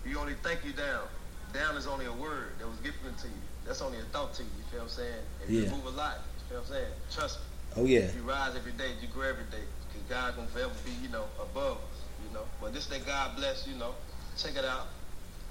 you 0.04 0.18
only 0.18 0.34
think 0.42 0.64
you 0.64 0.72
down. 0.72 1.06
Down 1.52 1.76
is 1.76 1.86
only 1.86 2.06
a 2.06 2.12
word 2.12 2.58
that 2.58 2.66
was 2.66 2.78
given 2.78 3.14
to 3.22 3.28
you. 3.28 3.42
That's 3.64 3.80
only 3.82 3.98
a 3.98 4.02
thought 4.12 4.34
to 4.34 4.42
you, 4.42 4.48
you 4.58 4.64
feel 4.70 4.80
what 4.80 4.90
I'm 4.90 4.90
saying? 4.90 5.22
If 5.42 5.50
Yeah. 5.50 5.60
you 5.62 5.70
move 5.70 5.86
a 5.86 5.90
lot, 5.90 6.18
you 6.18 6.44
feel 6.48 6.58
what 6.58 6.66
I'm 6.66 6.72
saying? 6.74 6.92
Trust 7.14 7.38
me. 7.38 7.44
Oh 7.76 7.84
yeah. 7.84 8.00
If 8.00 8.14
You 8.16 8.22
rise 8.22 8.56
every 8.56 8.72
day, 8.72 8.90
you 9.00 9.08
grow 9.08 9.28
every 9.28 9.44
day. 9.44 9.64
Because 9.88 10.02
God 10.08 10.36
gonna 10.36 10.48
forever 10.48 10.72
be, 10.84 10.92
you 11.02 11.08
know, 11.08 11.24
above 11.40 11.78
us, 11.78 11.98
you 12.26 12.32
know. 12.34 12.44
But 12.60 12.72
this 12.74 12.86
that 12.86 13.06
God 13.06 13.36
bless, 13.36 13.66
you 13.66 13.74
know. 13.74 13.94
Check 14.36 14.56
it 14.56 14.64
out. 14.64 14.88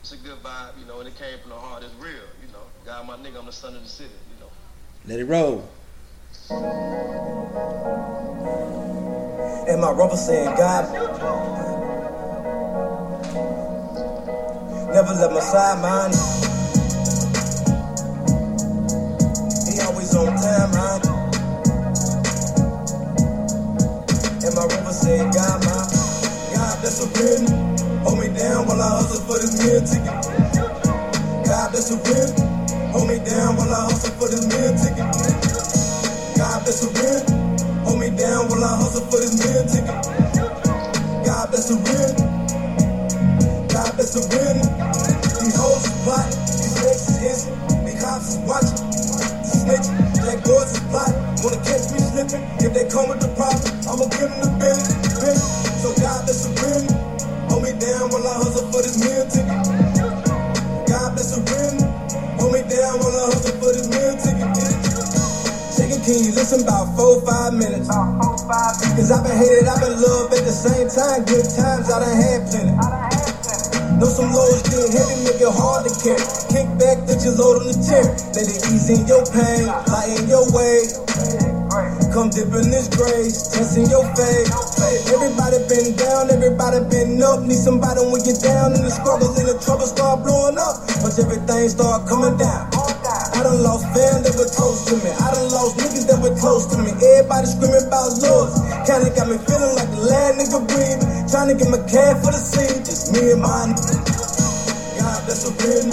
It's 0.02 0.12
a 0.14 0.18
good 0.18 0.42
vibe, 0.44 0.78
you 0.80 0.86
know, 0.86 1.00
and 1.00 1.08
it 1.08 1.18
came 1.18 1.40
from 1.40 1.50
the 1.50 1.58
heart. 1.58 1.84
It's 1.84 1.94
real, 1.96 2.28
you 2.42 2.52
know. 2.54 2.64
God, 2.86 3.08
my 3.08 3.16
nigga, 3.18 3.40
I'm 3.40 3.48
the 3.48 3.52
son 3.52 3.76
of 3.76 3.84
the 3.84 3.90
city, 3.90 4.14
you 4.34 4.40
know. 4.40 4.52
Let 5.06 5.20
it 5.20 5.26
roll. 5.26 5.68
And 9.68 9.82
my 9.82 9.94
brother 9.94 10.16
said, 10.16 10.56
God, 10.58 10.86
never 14.94 15.14
let 15.14 15.32
my 15.34 15.40
side 15.40 15.82
mind. 15.82 16.14
He 19.68 19.82
always 19.82 20.16
on 20.16 20.28
time, 20.38 20.72
man. 20.72 21.02
And 24.46 24.56
my 24.56 24.68
brother 24.68 24.94
said, 24.94 25.34
God, 25.34 25.66
my 25.66 25.82
God, 26.54 26.78
that's 26.84 27.02
a 27.02 27.08
win. 27.18 27.48
Hold 28.06 28.20
me 28.20 28.28
down 28.38 28.68
while 28.68 28.82
I 28.82 28.90
hustle 29.02 29.22
for 29.26 29.40
this 29.42 29.58
meal 29.60 29.82
ticket. 29.82 30.36
God, 31.46 31.74
that's 31.74 31.92
a 31.92 31.98
win. 31.98 32.92
Hold 32.92 33.08
me 33.10 33.18
down 33.26 33.58
while 33.58 33.74
I 33.74 33.82
hustle 33.90 34.12
for 34.20 34.30
this 34.30 34.45
for 39.12 39.20
this 39.20 39.36
meal 39.40 39.66
ticket. 39.68 40.18
God 41.26 41.52
bless 41.52 41.70
the 41.70 41.78
win. 41.78 42.16
God 43.70 43.96
bless 43.96 44.16
a 44.16 44.24
win. 44.32 44.58
These 45.42 45.56
hoes 45.58 45.86
is 45.86 45.96
plot. 46.04 46.28
These 46.32 46.74
snakes 46.80 47.10
is 47.10 47.18
hissing. 47.20 47.56
These 47.86 48.02
cops 48.04 48.30
is 48.34 48.40
watching. 48.48 48.80
Snitch. 49.46 49.88
Black 50.24 50.40
boys 50.44 50.72
is 50.74 50.82
plot. 50.92 51.12
Wanna 51.44 51.60
catch 51.64 51.86
me 51.94 52.00
slipping. 52.00 52.44
If 52.66 52.74
they 52.74 52.88
come 52.90 53.10
with 53.10 53.22
the 53.22 53.32
problem, 53.36 53.72
I'ma 53.88 54.06
give 54.16 54.30
them 54.32 54.42
the 54.42 54.52
business. 54.60 54.75
You 66.46 66.52
listen 66.52 66.70
about 66.70 66.94
four, 66.94 67.26
five 67.26 67.58
minutes? 67.58 67.90
Cause 67.90 69.10
I've 69.10 69.26
been 69.26 69.34
hated, 69.34 69.66
I've 69.66 69.82
been 69.82 69.98
loved 69.98 70.30
at 70.38 70.46
the 70.46 70.54
same 70.54 70.86
time. 70.94 71.26
Good 71.26 71.42
times, 71.58 71.90
I 71.90 72.06
done 72.06 72.18
had 72.22 72.46
plenty. 72.46 72.78
Know 73.98 74.06
some 74.06 74.30
lows 74.30 74.62
get 74.62 74.94
heavy, 74.94 75.26
make 75.26 75.42
it 75.42 75.50
hard 75.50 75.90
to 75.90 75.92
carry. 76.06 76.22
Kick 76.54 76.70
back, 76.78 77.02
put 77.10 77.18
your 77.26 77.34
load 77.34 77.66
on 77.66 77.74
the 77.74 77.78
chair. 77.82 78.06
Let 78.38 78.46
it 78.46 78.62
ease 78.62 78.94
in 78.94 79.10
your 79.10 79.26
pain, 79.26 79.66
lighten 79.90 80.30
your 80.30 80.46
way. 80.54 80.86
Come 82.14 82.30
dip 82.30 82.54
in 82.54 82.70
this 82.70 82.94
grace, 82.94 83.50
testing 83.50 83.90
your 83.90 84.06
faith. 84.14 84.46
Everybody 85.18 85.66
been 85.66 85.98
down, 85.98 86.30
everybody 86.30 86.78
been 86.94 87.18
up. 87.26 87.42
Need 87.42 87.58
somebody 87.58 88.06
when 88.06 88.22
you're 88.22 88.38
down 88.38 88.78
and 88.78 88.86
the 88.86 88.94
struggles 88.94 89.34
and 89.42 89.50
the 89.50 89.58
trouble 89.66 89.90
start 89.90 90.22
blowing 90.22 90.62
up. 90.62 90.78
Watch 91.02 91.18
everything 91.18 91.74
start 91.74 92.06
coming 92.06 92.38
down. 92.38 92.85
I 93.36 93.44
done 93.44 93.64
lost 93.68 93.84
fans 93.92 94.24
that 94.24 94.36
were 94.40 94.48
close 94.48 94.88
to 94.88 94.96
me. 94.96 95.12
I 95.12 95.28
done 95.36 95.52
lost 95.52 95.76
niggas 95.76 96.08
that 96.08 96.24
were 96.24 96.32
close 96.40 96.72
to 96.72 96.80
me. 96.80 96.96
Everybody 96.96 97.48
screaming 97.52 97.84
about 97.84 98.16
love. 98.24 98.56
Kinda 98.88 99.12
got 99.12 99.28
me 99.28 99.36
feeling 99.44 99.76
like 99.76 99.92
the 99.92 100.08
last 100.08 100.40
nigga 100.40 100.60
breathing. 100.64 101.12
Trying 101.28 101.52
to 101.52 101.56
get 101.60 101.68
my 101.68 101.84
cash 101.84 102.16
for 102.24 102.32
the 102.32 102.40
scene. 102.40 102.80
Just 102.88 103.12
me 103.12 103.36
and 103.36 103.44
my 103.44 103.76
God, 104.96 105.22
that's 105.28 105.44
a 105.44 105.52
win. 105.52 105.86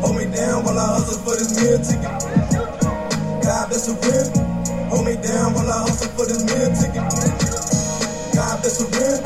Hold 0.00 0.16
me 0.16 0.32
down 0.32 0.64
while 0.64 0.80
I 0.80 0.86
hustle 0.96 1.20
for 1.28 1.36
this 1.36 1.52
meal 1.60 1.76
ticket. 1.84 2.14
God, 3.44 3.66
that's 3.68 3.88
a 3.92 3.94
win. 4.00 4.26
Hold 4.88 5.04
me 5.04 5.14
down 5.20 5.52
while 5.52 5.68
I 5.68 5.78
hustle 5.84 6.08
for 6.16 6.24
this 6.24 6.40
meal 6.48 6.72
ticket. 6.72 7.04
God, 8.32 8.56
that's 8.64 8.80
a 8.80 8.88
win. 8.88 9.20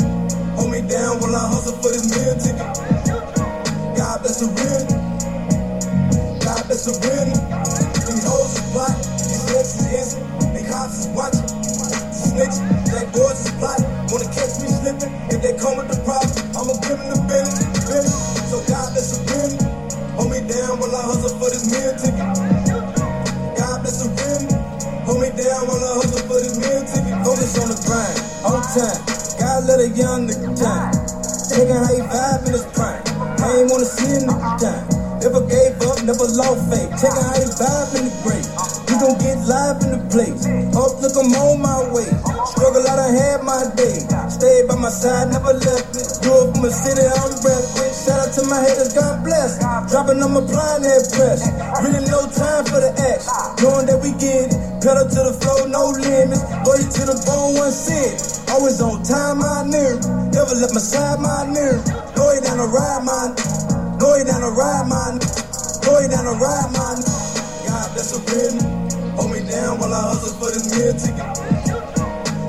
Hold 0.58 0.70
me 0.74 0.82
down 0.82 1.22
while 1.22 1.36
I 1.36 1.46
hustle 1.46 1.78
for 1.78 1.94
this 1.94 2.10
meal 2.10 2.34
ticket. 2.42 2.68
God, 3.94 4.18
that's 4.26 4.42
a. 4.42 4.91
That's 6.84 6.98
a 6.98 7.10
win. 7.10 7.28
These 7.30 8.26
hoes 8.26 8.58
is 8.58 8.72
plot. 8.72 8.96
These 8.98 9.42
snakes 9.46 9.74
is 9.78 9.86
innocent. 9.86 10.52
These 10.52 10.68
cops 10.68 10.98
is 10.98 11.06
watching. 11.14 11.46
Snitch. 12.12 12.58
Black 12.90 13.12
boys 13.12 13.46
is 13.46 13.52
plotting. 13.52 13.91
Dropping, 49.92 50.24
on 50.24 50.32
my 50.32 50.40
applying 50.40 50.88
that 50.88 51.04
press. 51.12 51.44
Really 51.84 52.00
no 52.08 52.24
time 52.32 52.64
for 52.64 52.80
the 52.80 52.96
act. 52.96 53.28
Knowing 53.60 53.84
that 53.92 54.00
we 54.00 54.16
get 54.16 54.48
it. 54.48 54.56
Pedal 54.80 55.04
to 55.04 55.20
the 55.28 55.36
floor, 55.36 55.68
no 55.68 55.92
limits. 55.92 56.40
Loyal 56.64 56.80
to 56.80 57.02
the 57.12 57.16
bone, 57.28 57.60
one 57.60 57.68
sit. 57.68 58.16
Always 58.48 58.80
on 58.80 59.04
time, 59.04 59.44
I 59.44 59.68
near. 59.68 60.00
Never 60.32 60.56
let 60.56 60.72
my 60.72 60.80
side, 60.80 61.20
my 61.20 61.44
near. 61.44 61.76
Know 62.16 62.32
you 62.32 62.40
down 62.40 62.64
the 62.64 62.72
ride, 62.72 63.04
man. 63.04 63.36
Know 64.00 64.16
you 64.16 64.24
down 64.24 64.40
the 64.40 64.52
ride, 64.56 64.88
man. 64.88 65.20
Know 65.84 66.00
you 66.00 66.08
down 66.08 66.24
the 66.24 66.40
ride, 66.40 66.72
man. 66.72 66.96
God, 67.68 67.88
bless 67.92 68.16
a 68.16 68.20
win. 68.32 68.52
Hold 69.20 69.28
me 69.28 69.44
down 69.44 69.76
while 69.76 69.92
I 69.92 70.08
hustle 70.08 70.32
for 70.40 70.48
this 70.48 70.72
meal 70.72 70.96
ticket. 70.96 71.28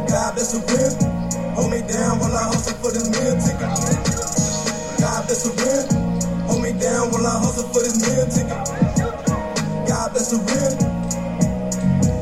God, 0.08 0.32
bless 0.32 0.56
a 0.56 0.63
win. 0.63 0.91
Hold 1.60 1.75
me 1.75 1.84
down 1.91 2.23
while 2.23 2.32
I 2.32 2.56
hustle 2.56 2.79
for 2.79 2.95
this 2.95 3.12
meal 3.12 3.36
ticket. 3.36 3.67
God, 5.03 5.27
bless 5.27 5.43
a 5.43 5.51
win. 5.60 6.02
Hold 6.47 6.63
me 6.63 6.73
down 6.79 7.12
while 7.12 7.27
I 7.27 7.39
hustle 7.39 7.69
for 7.69 7.82
this 7.82 7.97
meal 8.03 8.25
ticket. 8.27 8.60
God, 9.88 10.12
that's 10.13 10.34
a 10.34 10.39
win. 10.39 10.73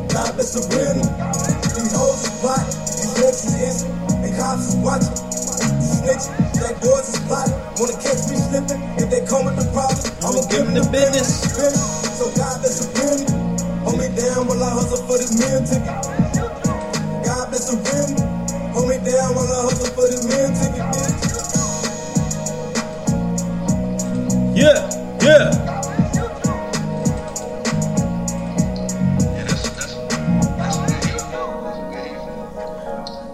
God, 0.09 0.33
that's 0.37 0.55
a 0.55 0.63
win. 0.69 0.97
These 1.75 1.93
hoes 1.95 2.23
is 2.25 2.33
plot. 2.41 2.65
These 2.67 3.11
snakes 3.17 3.41
is 3.45 3.55
innocent. 3.61 4.23
These 4.23 4.37
cops 4.37 4.67
is 4.69 4.77
watching. 4.81 5.15
Snitch. 5.81 6.25
Black 6.59 6.77
boys 6.81 7.09
is 7.13 7.19
plotting. 7.27 7.57
Wanna 7.77 7.97
catch 8.01 8.21
me 8.29 8.37
slipping. 8.37 8.81
If 9.01 9.09
they 9.09 9.25
come 9.25 9.45
with 9.45 9.57
the 9.57 9.67
problem, 9.73 10.01
I'ma 10.25 10.41
give 10.49 10.65
them 10.65 10.75
the 10.75 10.85
business. 10.91 11.29
So 12.19 12.29
God, 12.37 12.61
that's 12.61 12.85
a 12.85 12.87
win. 12.97 13.19
Hold 13.85 13.99
me 13.99 14.07
down 14.15 14.47
while 14.47 14.63
I 14.63 14.69
hustle 14.71 15.01
for 15.07 15.17
this 15.17 15.33
meal 15.39 15.61
ticket. 15.65 16.13
God, 17.25 17.51
that's 17.51 17.69
a 17.73 17.77
win. 17.77 18.09
Hold 18.73 18.89
me 18.89 18.97
down 19.01 19.35
while 19.35 19.49
I 19.49 19.59
hustle 19.69 19.91
for 19.95 20.05
this 20.09 20.23
meal 20.25 20.49
ticket. 20.53 21.30
Good 24.55 24.63
yeah. 24.63 24.89
for. 24.89 25.01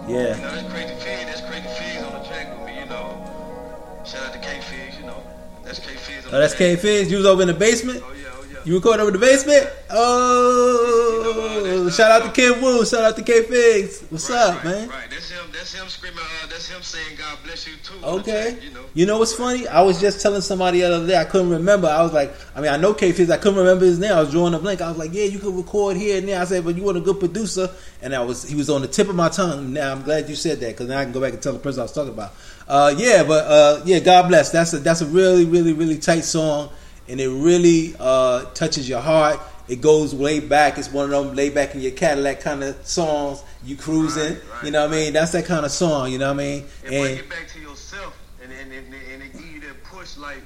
You 0.08 0.14
Yeah. 0.14 0.36
know, 0.36 0.50
that's 0.50 0.72
crazy 0.72 0.94
Fig. 1.00 1.26
That's 1.26 1.40
crazy 1.42 1.68
Figs 1.68 2.02
on 2.02 2.12
the 2.22 2.28
track 2.28 2.58
with 2.58 2.66
me, 2.66 2.80
you 2.80 2.86
know. 2.86 4.02
Shout 4.04 4.26
out 4.26 4.32
to 4.32 4.38
K 4.38 4.60
Figs, 4.60 4.98
you 4.98 5.06
know. 5.06 5.22
That's 5.64 5.78
K 5.80 5.94
Figs 5.94 6.26
on 6.26 6.34
Oh, 6.34 6.38
that's 6.38 6.54
K. 6.54 6.76
Fizz. 6.76 7.10
You 7.10 7.18
was 7.18 7.26
over 7.26 7.42
in 7.42 7.48
the 7.48 7.54
basement. 7.54 8.02
Oh 8.04 8.12
yeah, 8.12 8.28
oh 8.32 8.44
yeah. 8.50 8.58
You 8.64 8.74
recorded 8.76 9.02
over 9.02 9.10
the 9.10 9.18
basement. 9.18 9.68
Oh, 9.90 11.90
shout 11.94 12.10
out 12.10 12.24
to 12.24 12.30
Kid 12.32 12.60
Wu. 12.62 12.84
Shout 12.86 13.04
out 13.04 13.16
to 13.16 13.22
K 13.22 13.42
Figs. 13.42 14.02
What's 14.08 14.30
Right, 14.30 14.38
up, 14.38 14.54
right, 14.56 14.64
man? 14.64 14.88
Right, 14.88 15.10
that's 15.58 15.74
him. 15.74 15.88
Screaming. 15.88 16.20
Uh, 16.20 16.46
that's 16.46 16.68
him 16.68 16.82
saying, 16.82 17.16
"God 17.18 17.36
bless 17.44 17.66
you 17.66 17.74
too." 17.82 18.04
Okay. 18.04 18.56
You 18.62 18.70
know. 18.70 18.84
You 18.94 19.06
know 19.06 19.18
what's 19.18 19.34
funny? 19.34 19.66
I 19.66 19.82
was 19.82 20.00
just 20.00 20.20
telling 20.22 20.40
somebody 20.40 20.80
the 20.80 20.94
other 20.94 21.06
day. 21.06 21.16
I 21.16 21.24
couldn't 21.24 21.50
remember. 21.50 21.88
I 21.88 22.02
was 22.02 22.12
like, 22.12 22.32
I 22.54 22.60
mean, 22.60 22.70
I 22.70 22.76
know 22.76 22.94
K 22.94 23.12
Fizz. 23.12 23.30
I 23.30 23.36
couldn't 23.36 23.58
remember 23.58 23.84
his 23.84 23.98
name. 23.98 24.12
I 24.12 24.20
was 24.20 24.30
drawing 24.30 24.54
a 24.54 24.58
blank. 24.58 24.80
I 24.80 24.88
was 24.88 24.98
like, 24.98 25.12
yeah, 25.12 25.24
you 25.24 25.38
could 25.38 25.54
record 25.54 25.96
here 25.96 26.18
and 26.18 26.28
there. 26.28 26.40
I 26.40 26.44
said, 26.44 26.64
but 26.64 26.76
you 26.76 26.82
want 26.84 26.96
a 26.96 27.00
good 27.00 27.18
producer, 27.18 27.68
and 28.00 28.14
I 28.14 28.22
was 28.22 28.48
he 28.48 28.54
was 28.54 28.70
on 28.70 28.82
the 28.82 28.88
tip 28.88 29.08
of 29.08 29.16
my 29.16 29.28
tongue. 29.28 29.72
Now 29.72 29.92
I'm 29.92 30.02
glad 30.02 30.28
you 30.28 30.36
said 30.36 30.60
that 30.60 30.68
because 30.68 30.88
now 30.88 31.00
I 31.00 31.04
can 31.04 31.12
go 31.12 31.20
back 31.20 31.32
and 31.32 31.42
tell 31.42 31.52
the 31.52 31.58
person 31.58 31.80
I 31.80 31.84
was 31.84 31.92
talking 31.92 32.12
about. 32.12 32.34
Uh, 32.68 32.94
yeah, 32.96 33.24
but 33.24 33.44
uh, 33.46 33.82
yeah, 33.84 33.98
God 33.98 34.28
bless. 34.28 34.50
That's 34.50 34.72
a 34.74 34.78
that's 34.78 35.00
a 35.00 35.06
really 35.06 35.44
really 35.44 35.72
really 35.72 35.98
tight 35.98 36.24
song. 36.24 36.70
and 37.08 37.20
it 37.20 37.28
really 37.28 37.94
uh, 37.98 38.44
touches 38.52 38.88
your 38.88 39.00
heart. 39.00 39.40
It 39.68 39.80
goes 39.80 40.14
way 40.14 40.40
back. 40.40 40.78
It's 40.78 40.90
one 40.90 41.12
of 41.12 41.26
them 41.26 41.36
lay 41.36 41.50
back 41.50 41.74
in 41.74 41.80
your 41.80 41.90
Cadillac 41.92 42.40
kind 42.40 42.62
of 42.64 42.86
songs. 42.86 43.42
You 43.64 43.76
cruising, 43.76 44.34
Right, 44.34 44.42
right, 44.52 44.64
you 44.64 44.70
know 44.70 44.82
what 44.86 44.94
I 44.94 44.96
mean? 44.96 45.12
That's 45.12 45.32
that 45.32 45.44
kind 45.44 45.66
of 45.66 45.70
song, 45.72 46.10
you 46.10 46.18
know 46.18 46.28
what 46.32 46.40
I 46.40 46.44
mean? 46.44 46.64
and, 46.84 46.90
bring 46.90 47.16
it 47.18 47.28
back 47.28 47.48
to 47.48 47.60
yourself 47.60 48.16
and 48.42 48.50
and, 48.52 48.72
and, 48.72 48.94
and 49.12 49.22
it 49.22 49.32
give 49.32 49.46
you 49.46 49.60
that 49.60 49.82
push 49.84 50.16
like 50.16 50.42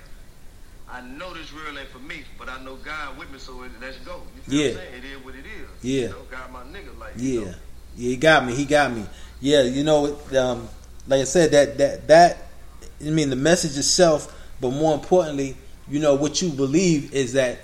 I 0.90 1.00
know 1.02 1.32
this 1.32 1.52
real 1.52 1.78
ain't 1.78 1.88
for 1.88 2.00
me, 2.00 2.22
but 2.38 2.48
I 2.50 2.62
know 2.64 2.76
God 2.76 3.16
with 3.18 3.30
me, 3.32 3.38
so 3.38 3.62
it, 3.62 3.70
let's 3.80 3.96
go. 3.98 4.20
You 4.37 4.42
feel 4.42 4.54
Yeah. 4.54 4.68
what 4.74 4.80
I'm 4.80 4.87
saying? 4.92 5.04
It 5.04 5.04
is 5.16 5.24
what 5.24 5.35
it 5.35 5.38
is. 5.46 5.68
Yeah. 5.82 6.00
You 6.02 6.08
know, 6.08 6.16
God 6.30 6.52
my 6.52 6.62
nigga, 6.64 6.98
like 6.98 7.12
you 7.16 7.40
Yeah, 7.40 7.46
know. 7.46 7.54
yeah, 7.96 8.08
he 8.08 8.16
got 8.16 8.46
me. 8.46 8.54
He 8.54 8.64
got 8.64 8.92
me. 8.92 9.04
Yeah, 9.40 9.62
you 9.62 9.85
know, 9.85 10.18
um, 10.38 10.68
like 11.06 11.20
I 11.20 11.24
said, 11.24 11.50
that 11.52 11.78
that 11.78 12.08
that 12.08 12.37
I 13.04 13.11
mean 13.11 13.30
the 13.30 13.37
message 13.37 13.76
itself, 13.78 14.35
but 14.61 14.70
more 14.70 14.94
importantly, 14.94 15.56
you 15.88 15.98
know 16.00 16.14
what 16.14 16.42
you 16.42 16.50
believe 16.50 17.12
is 17.14 17.32
that 17.35 17.58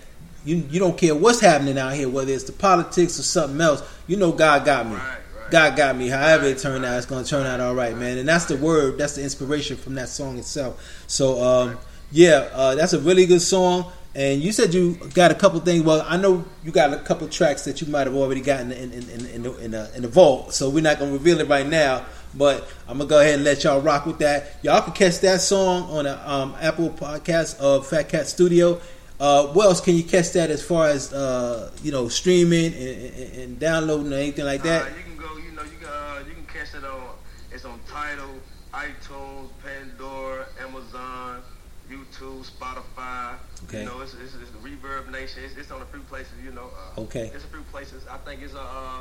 you 0.48 0.64
you 0.70 0.78
don't 0.80 0.96
care 0.96 1.14
what's 1.14 1.40
happening 1.40 1.76
out 1.78 1.92
here, 1.92 2.08
whether 2.08 2.32
it's 2.32 2.44
the 2.44 2.52
politics 2.52 3.18
or 3.18 3.22
something 3.22 3.60
else. 3.60 3.82
You 4.06 4.16
know, 4.16 4.32
God 4.32 4.64
got 4.64 4.86
me. 4.86 4.94
Right, 4.94 5.02
right. 5.02 5.50
God 5.50 5.76
got 5.76 5.96
me. 5.96 6.08
However 6.08 6.46
it 6.46 6.58
turned 6.58 6.86
out, 6.86 6.96
it's 6.96 7.06
going 7.06 7.22
to 7.22 7.28
turn 7.28 7.46
out 7.46 7.60
all 7.60 7.74
right, 7.74 7.94
man. 7.94 8.16
And 8.16 8.26
that's 8.26 8.46
the 8.46 8.56
word. 8.56 8.96
That's 8.96 9.16
the 9.16 9.22
inspiration 9.22 9.76
from 9.76 9.94
that 9.96 10.08
song 10.08 10.38
itself. 10.38 11.04
So, 11.06 11.42
um, 11.42 11.78
yeah, 12.10 12.48
uh, 12.54 12.74
that's 12.74 12.94
a 12.94 13.00
really 13.00 13.26
good 13.26 13.42
song. 13.42 13.92
And 14.14 14.40
you 14.40 14.52
said 14.52 14.72
you 14.72 14.94
got 15.12 15.30
a 15.30 15.34
couple 15.34 15.60
things. 15.60 15.84
Well, 15.84 16.04
I 16.08 16.16
know 16.16 16.46
you 16.64 16.72
got 16.72 16.94
a 16.94 16.98
couple 16.98 17.28
tracks 17.28 17.64
that 17.66 17.82
you 17.82 17.86
might 17.88 18.06
have 18.06 18.16
already 18.16 18.40
gotten 18.40 18.72
in 18.72 18.90
in, 18.92 19.10
in, 19.10 19.26
in, 19.26 19.42
the, 19.42 19.56
in, 19.58 19.70
the, 19.72 19.96
in 19.96 20.02
the 20.02 20.08
vault. 20.08 20.54
So 20.54 20.70
we're 20.70 20.82
not 20.82 20.98
going 20.98 21.12
to 21.12 21.18
reveal 21.18 21.40
it 21.40 21.48
right 21.48 21.66
now. 21.66 22.06
But 22.34 22.68
I'm 22.86 22.98
gonna 22.98 23.08
go 23.08 23.20
ahead 23.20 23.36
and 23.36 23.44
let 23.44 23.64
y'all 23.64 23.80
rock 23.80 24.04
with 24.04 24.18
that. 24.18 24.58
Y'all 24.62 24.82
can 24.82 24.92
catch 24.92 25.20
that 25.20 25.40
song 25.40 25.84
on 25.90 26.04
the 26.04 26.30
um, 26.30 26.54
Apple 26.60 26.90
Podcast 26.90 27.58
of 27.58 27.86
Phat 27.86 28.10
Kat 28.10 28.26
Studio. 28.26 28.80
Uh, 29.20 29.48
where 29.48 29.66
else 29.66 29.80
can 29.80 29.96
you 29.96 30.04
catch 30.04 30.30
that 30.32 30.50
as 30.50 30.62
far 30.62 30.86
as 30.88 31.12
uh, 31.12 31.70
you 31.82 31.90
know 31.90 32.08
streaming 32.08 32.72
and, 32.72 33.14
and, 33.14 33.34
and 33.34 33.58
downloading 33.58 34.12
or 34.12 34.16
anything 34.16 34.44
like 34.44 34.62
that? 34.62 34.82
Uh, 34.82 34.96
you 34.96 35.02
can 35.02 35.16
go, 35.16 35.36
you 35.36 35.50
know, 35.52 35.62
you 35.62 35.78
can 35.80 35.88
uh, 35.88 36.22
you 36.28 36.34
can 36.34 36.46
catch 36.46 36.74
it 36.74 36.84
on. 36.84 37.16
It's 37.50 37.64
on 37.64 37.80
Tidal, 37.88 38.28
iTunes, 38.72 39.48
Pandora, 39.64 40.46
Amazon, 40.60 41.42
YouTube, 41.90 42.46
Spotify. 42.48 43.34
Okay. 43.64 43.80
You 43.80 43.86
know, 43.86 44.00
it's, 44.02 44.14
it's, 44.14 44.34
it's 44.36 44.50
the 44.50 44.58
Reverb 44.58 45.10
Nation. 45.10 45.42
It's, 45.44 45.56
it's 45.56 45.70
on 45.72 45.82
a 45.82 45.86
few 45.86 46.00
places. 46.02 46.32
You 46.44 46.52
know. 46.52 46.70
Uh, 46.96 47.00
Okay. 47.02 47.30
It's 47.34 47.44
a 47.44 47.48
few 47.48 47.62
places. 47.72 48.04
I 48.08 48.18
think 48.18 48.42
it's 48.42 48.54
a. 48.54 48.60
Uh, 48.60 49.00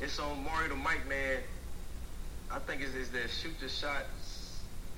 it's 0.00 0.18
on 0.18 0.42
Mario 0.44 0.70
the 0.70 0.76
Mike 0.76 1.06
Man. 1.08 1.38
I 2.50 2.58
think 2.60 2.80
it's, 2.80 2.94
it's 2.94 3.10
that 3.10 3.28
shoot 3.28 3.52
your 3.60 3.68
shot. 3.68 4.04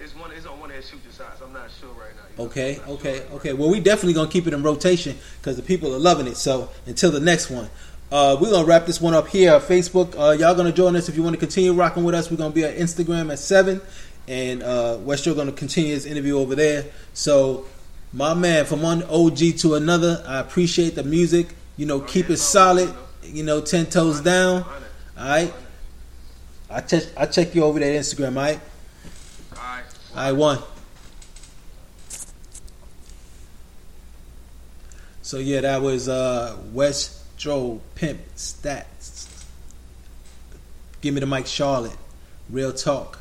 It's 0.01 0.17
one. 0.17 0.31
It's 0.33 0.47
on 0.47 0.59
one 0.59 0.71
of 0.71 0.77
his 0.77 0.89
shoot 0.89 1.01
your. 1.05 1.27
I'm 1.45 1.53
not 1.53 1.71
sure 1.79 1.91
right 1.91 2.13
now. 2.17 2.45
Okay, 2.45 2.77
I'm 2.77 2.85
sure 2.85 2.95
okay, 2.95 3.19
right 3.21 3.31
now. 3.31 3.37
okay. 3.37 3.53
Well, 3.53 3.69
we 3.69 3.81
definitely 3.81 4.15
gonna 4.15 4.31
keep 4.31 4.47
it 4.47 4.55
in 4.55 4.63
rotation 4.63 5.19
because 5.39 5.57
the 5.57 5.63
people 5.63 5.95
are 5.95 5.99
loving 5.99 6.27
it. 6.27 6.39
So 6.39 6.71
until 6.87 7.11
the 7.11 7.21
next 7.21 7.51
one, 7.51 7.69
uh, 8.11 8.39
we're 8.41 8.51
gonna 8.51 8.67
wrap 8.67 8.87
this 8.87 8.99
one 8.99 9.13
up 9.13 9.29
here. 9.29 9.53
Facebook, 9.61 10.19
uh, 10.19 10.33
y'all 10.33 10.55
gonna 10.55 10.73
join 10.73 10.97
us 10.97 11.11
if 11.11 11.17
you 11.17 11.23
want 11.23 11.35
to 11.35 11.39
continue 11.39 11.75
rocking 11.75 12.03
with 12.03 12.15
us. 12.15 12.31
We're 12.31 12.39
gonna 12.39 12.55
be 12.55 12.65
on 12.65 12.73
Instagram 12.73 13.31
at 13.31 13.39
seven, 13.39 13.83
and 14.27 14.63
uh, 14.63 14.97
Westro 15.03 15.37
gonna 15.37 15.53
continue 15.53 15.93
his 15.93 16.07
interview 16.07 16.39
over 16.39 16.55
there. 16.55 16.87
So, 17.13 17.67
my 18.15 18.33
man, 18.33 18.65
from 18.65 18.81
one 18.81 19.03
OG 19.03 19.59
to 19.59 19.75
another, 19.75 20.25
I 20.27 20.39
appreciate 20.39 20.95
the 20.95 21.05
music. 21.05 21.49
You 21.77 21.85
know, 21.85 22.01
keep 22.01 22.29
yeah, 22.29 22.35
it 22.35 22.39
solid. 22.39 22.93
You 23.23 23.43
know, 23.43 23.61
ten 23.61 23.85
toes 23.85 24.23
down. 24.23 24.63
All 24.63 24.71
right. 25.19 25.53
I 26.71 26.81
check. 26.81 27.03
I 27.19 27.27
check 27.27 27.55
you 27.55 27.65
over 27.65 27.79
that 27.79 27.85
Instagram. 27.85 28.37
All 28.37 28.45
right. 28.45 28.61
I 30.15 30.33
won. 30.33 30.59
So 35.23 35.39
yeah, 35.39 35.61
that 35.61 35.83
was 35.83 36.09
uh 36.09 36.57
Westro 36.75 37.81
Pimp 37.95 38.21
Stats. 38.37 39.45
Give 41.01 41.15
me 41.15 41.21
the 41.21 41.27
mic, 41.27 41.47
Charlotte. 41.47 41.97
Real 42.49 42.73
talk, 42.73 43.21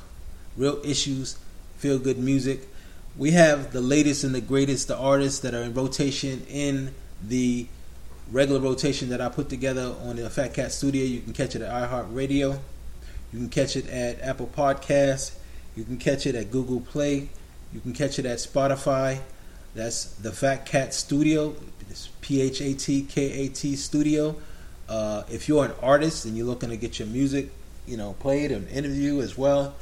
real 0.58 0.82
issues, 0.84 1.38
feel 1.78 2.00
good 2.00 2.18
music. 2.18 2.68
We 3.16 3.32
have 3.32 3.74
the 3.74 3.82
latest 3.82 4.24
and 4.24 4.34
the 4.34 4.42
greatest, 4.42 4.88
the 4.88 4.98
artists 4.98 5.40
that 5.42 5.54
are 5.54 5.62
in 5.62 5.74
rotation 5.74 6.46
in 6.50 6.96
the 7.24 7.68
regular 8.32 8.60
rotation 8.60 9.10
that 9.10 9.22
I 9.22 9.30
put 9.30 9.50
together 9.50 9.94
on 10.04 10.16
the 10.16 10.30
Phat 10.30 10.54
Kat 10.54 10.72
Studio. 10.72 11.04
You 11.04 11.22
can 11.22 11.34
catch 11.34 11.56
it 11.56 11.62
at 11.62 11.72
iHeartRadio. 11.72 12.60
You 13.32 13.40
can 13.40 13.50
catch 13.50 13.76
it 13.76 13.88
at 13.88 14.22
Apple 14.22 14.48
Podcasts. 14.48 15.34
You 15.80 15.86
can 15.86 15.98
catch 15.98 16.28
it 16.28 16.36
at 16.36 16.52
Google 16.52 16.82
Play. 16.82 17.30
You 17.72 17.80
can 17.80 17.94
catch 17.94 18.20
it 18.20 18.26
at 18.26 18.40
Spotify. 18.40 19.20
That's 19.74 20.12
the 20.16 20.30
Phat 20.30 20.66
Kat 20.66 20.94
Studio. 20.94 21.56
It's 21.90 22.10
P 22.20 22.42
H 22.42 22.60
A 22.60 22.74
T 22.74 23.04
K 23.04 23.46
A 23.46 23.48
T 23.48 23.78
Studio. 23.78 24.36
Uh, 24.90 25.24
if 25.32 25.48
you're 25.48 25.64
an 25.64 25.72
artist 25.82 26.26
and 26.26 26.36
you're 26.36 26.46
looking 26.46 26.70
to 26.70 26.76
get 26.76 27.00
your 27.00 27.08
music, 27.08 27.50
you 27.88 27.96
know, 27.96 28.12
played 28.20 28.52
and 28.52 28.68
interview 28.68 29.22
as 29.22 29.38
well, 29.38 29.74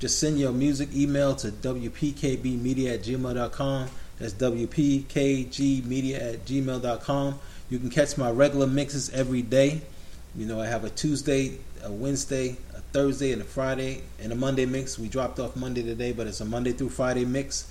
just 0.00 0.18
send 0.18 0.40
your 0.40 0.50
music 0.50 0.88
email 0.92 1.36
to 1.36 1.52
wpkbmedia 1.52 2.94
at 2.94 3.02
gmail.com. 3.02 3.88
That's 4.18 4.34
wpkgmedia 4.34 6.34
at 6.34 6.44
gmail.com. 6.44 7.38
You 7.70 7.78
can 7.78 7.90
catch 7.90 8.18
my 8.18 8.32
regular 8.32 8.66
mixes 8.66 9.08
every 9.10 9.42
day. 9.42 9.82
You 10.34 10.46
know, 10.46 10.60
I 10.60 10.66
have 10.66 10.82
a 10.82 10.90
Tuesday, 10.90 11.58
a 11.84 11.92
Wednesday, 11.92 12.56
Thursday, 12.94 13.32
and 13.32 13.42
a 13.42 13.44
Friday, 13.44 14.02
and 14.22 14.30
a 14.30 14.36
Monday 14.36 14.66
mix. 14.66 15.00
We 15.00 15.08
dropped 15.08 15.40
off 15.40 15.56
Monday 15.56 15.82
today, 15.82 16.12
but 16.12 16.28
it's 16.28 16.40
a 16.40 16.44
Monday 16.44 16.70
through 16.70 16.90
Friday 16.90 17.24
mix 17.24 17.68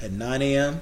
at 0.00 0.12
9 0.12 0.40
a.m. 0.40 0.80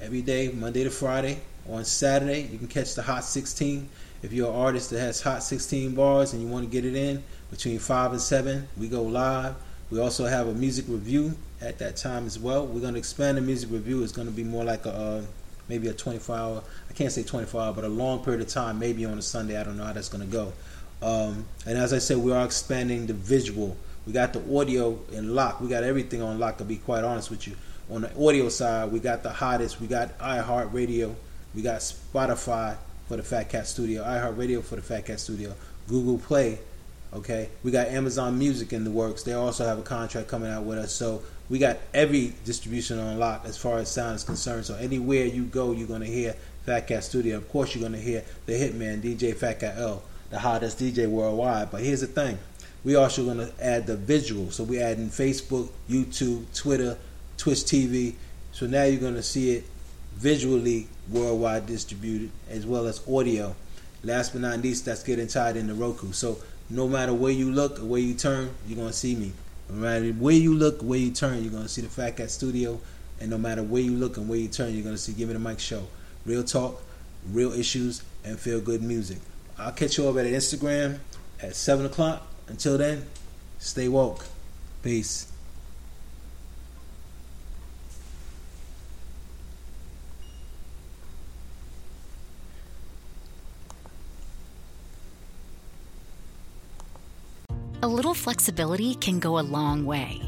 every 0.00 0.22
day, 0.22 0.48
Monday 0.48 0.82
to 0.82 0.90
Friday. 0.90 1.38
On 1.70 1.84
Saturday, 1.84 2.48
you 2.50 2.58
can 2.58 2.66
catch 2.66 2.96
the 2.96 3.02
Hot 3.02 3.22
16. 3.22 3.88
If 4.24 4.32
you're 4.32 4.50
an 4.50 4.56
artist 4.56 4.90
that 4.90 4.98
has 4.98 5.20
Hot 5.20 5.44
16 5.44 5.94
bars 5.94 6.32
and 6.32 6.42
you 6.42 6.48
want 6.48 6.64
to 6.64 6.70
get 6.70 6.84
it 6.84 6.96
in 6.96 7.22
between 7.52 7.78
5 7.78 8.10
and 8.10 8.20
7, 8.20 8.66
we 8.76 8.88
go 8.88 9.02
live. 9.04 9.54
We 9.90 10.00
also 10.00 10.26
have 10.26 10.48
a 10.48 10.54
music 10.54 10.86
review 10.88 11.36
at 11.60 11.78
that 11.78 11.96
time 11.96 12.26
as 12.26 12.40
well. 12.40 12.66
We're 12.66 12.80
going 12.80 12.94
to 12.94 12.98
expand 12.98 13.38
the 13.38 13.42
music 13.42 13.70
review. 13.70 14.02
It's 14.02 14.10
going 14.10 14.26
to 14.26 14.34
be 14.34 14.42
more 14.42 14.64
like 14.64 14.84
a 14.84 14.92
uh, 14.92 15.22
maybe 15.68 15.86
a 15.88 15.92
24 15.92 16.36
hour, 16.36 16.62
I 16.90 16.92
can't 16.94 17.12
say 17.12 17.22
24 17.22 17.60
hour, 17.60 17.72
but 17.72 17.84
a 17.84 17.88
long 17.88 18.24
period 18.24 18.40
of 18.40 18.48
time, 18.48 18.78
maybe 18.78 19.04
on 19.04 19.18
a 19.18 19.22
Sunday. 19.22 19.60
I 19.60 19.64
don't 19.64 19.76
know 19.76 19.84
how 19.84 19.92
that's 19.92 20.08
going 20.08 20.24
to 20.24 20.32
go. 20.32 20.52
Um, 21.02 21.46
and 21.66 21.78
as 21.78 21.92
I 21.92 21.98
said, 21.98 22.18
we 22.18 22.32
are 22.32 22.44
expanding 22.44 23.06
the 23.06 23.14
visual. 23.14 23.76
We 24.06 24.12
got 24.12 24.32
the 24.32 24.58
audio 24.58 24.98
in 25.12 25.34
lock. 25.34 25.60
We 25.60 25.68
got 25.68 25.84
everything 25.84 26.22
on 26.22 26.38
lock, 26.38 26.58
to 26.58 26.64
be 26.64 26.76
quite 26.76 27.04
honest 27.04 27.30
with 27.30 27.46
you. 27.46 27.56
On 27.90 28.02
the 28.02 28.26
audio 28.26 28.48
side, 28.48 28.92
we 28.92 29.00
got 29.00 29.22
the 29.22 29.30
hottest. 29.30 29.80
We 29.80 29.86
got 29.86 30.18
iHeartRadio. 30.18 31.14
We 31.54 31.62
got 31.62 31.80
Spotify 31.80 32.76
for 33.08 33.16
the 33.16 33.22
Phat 33.22 33.48
Kat 33.48 33.66
Studio, 33.66 34.04
iHeartRadio 34.04 34.62
for 34.62 34.76
the 34.76 34.82
Phat 34.82 35.06
Kat 35.06 35.18
Studio, 35.18 35.54
Google 35.88 36.18
Play. 36.18 36.58
Okay, 37.12 37.48
we 37.64 37.70
got 37.70 37.88
Amazon 37.88 38.38
Music 38.38 38.74
in 38.74 38.84
the 38.84 38.90
works. 38.90 39.22
They 39.22 39.32
also 39.32 39.64
have 39.64 39.78
a 39.78 39.82
contract 39.82 40.28
coming 40.28 40.50
out 40.50 40.64
with 40.64 40.76
us. 40.76 40.92
So 40.92 41.22
we 41.48 41.58
got 41.58 41.78
every 41.94 42.34
distribution 42.44 42.98
on 42.98 43.18
lock 43.18 43.44
as 43.46 43.56
far 43.56 43.78
as 43.78 43.90
sound 43.90 44.16
is 44.16 44.24
concerned. 44.24 44.66
So 44.66 44.74
anywhere 44.74 45.24
you 45.24 45.44
go, 45.44 45.72
you're 45.72 45.88
gonna 45.88 46.04
hear 46.04 46.34
Phat 46.66 46.86
Kat 46.86 47.02
Studio. 47.02 47.38
Of 47.38 47.48
course, 47.48 47.74
you're 47.74 47.82
gonna 47.82 47.96
hear 47.96 48.22
the 48.44 48.52
hitman 48.52 49.00
DJ 49.00 49.34
Phat 49.34 49.60
Kat 49.60 49.78
El, 49.78 50.02
the 50.30 50.38
hottest 50.38 50.78
DJ 50.78 51.08
worldwide. 51.08 51.70
But 51.70 51.82
here's 51.82 52.00
the 52.00 52.06
thing: 52.06 52.38
we 52.84 52.94
also 52.94 53.24
gonna 53.24 53.50
add 53.60 53.86
the 53.86 53.96
visual. 53.96 54.50
So 54.50 54.64
we 54.64 54.80
add 54.80 54.98
in 54.98 55.08
Facebook, 55.08 55.70
YouTube, 55.88 56.44
Twitter, 56.54 56.98
Twitch 57.36 57.60
TV. 57.60 58.14
So 58.52 58.66
now 58.66 58.84
you're 58.84 59.00
gonna 59.00 59.22
see 59.22 59.52
it 59.56 59.64
visually 60.16 60.88
worldwide 61.10 61.66
distributed 61.66 62.30
as 62.50 62.66
well 62.66 62.86
as 62.86 63.00
audio. 63.08 63.54
Last 64.02 64.32
but 64.32 64.42
not 64.42 64.60
least, 64.60 64.84
that's 64.84 65.02
getting 65.02 65.26
tied 65.26 65.56
into 65.56 65.74
Roku. 65.74 66.12
So 66.12 66.38
no 66.70 66.86
matter 66.86 67.14
where 67.14 67.32
you 67.32 67.50
look 67.50 67.80
or 67.80 67.84
where 67.84 68.00
you 68.00 68.14
turn, 68.14 68.50
you're 68.66 68.78
gonna 68.78 68.92
see 68.92 69.14
me. 69.14 69.32
No 69.68 69.76
matter 69.76 70.10
where 70.12 70.34
you 70.34 70.54
look, 70.54 70.80
where 70.82 70.98
you 70.98 71.10
turn, 71.10 71.42
you're 71.42 71.52
gonna 71.52 71.68
see 71.68 71.82
the 71.82 71.88
Phat 71.88 72.16
Kat 72.16 72.30
Studio. 72.30 72.80
And 73.20 73.30
no 73.30 73.38
matter 73.38 73.62
where 73.62 73.82
you 73.82 73.92
look 73.92 74.16
and 74.16 74.28
where 74.28 74.38
you 74.38 74.48
turn, 74.48 74.74
you're 74.74 74.84
gonna 74.84 74.98
see 74.98 75.12
Give 75.12 75.28
Me 75.28 75.34
the 75.34 75.40
Mic 75.40 75.58
Show. 75.58 75.88
Real 76.24 76.44
talk, 76.44 76.80
real 77.30 77.52
issues, 77.52 78.02
and 78.24 78.38
feel 78.38 78.60
good 78.60 78.82
music. 78.82 79.18
I'll 79.58 79.72
catch 79.72 79.98
you 79.98 80.06
over 80.06 80.20
at 80.20 80.26
Instagram 80.26 81.00
at 81.42 81.56
seven 81.56 81.86
o'clock. 81.86 82.26
Until 82.46 82.78
then, 82.78 83.06
stay 83.58 83.88
woke. 83.88 84.24
Peace. 84.82 85.30
A 97.80 97.86
little 97.88 98.14
flexibility 98.14 98.94
can 98.96 99.18
go 99.18 99.38
a 99.38 99.40
long 99.40 99.84
way. 99.84 100.27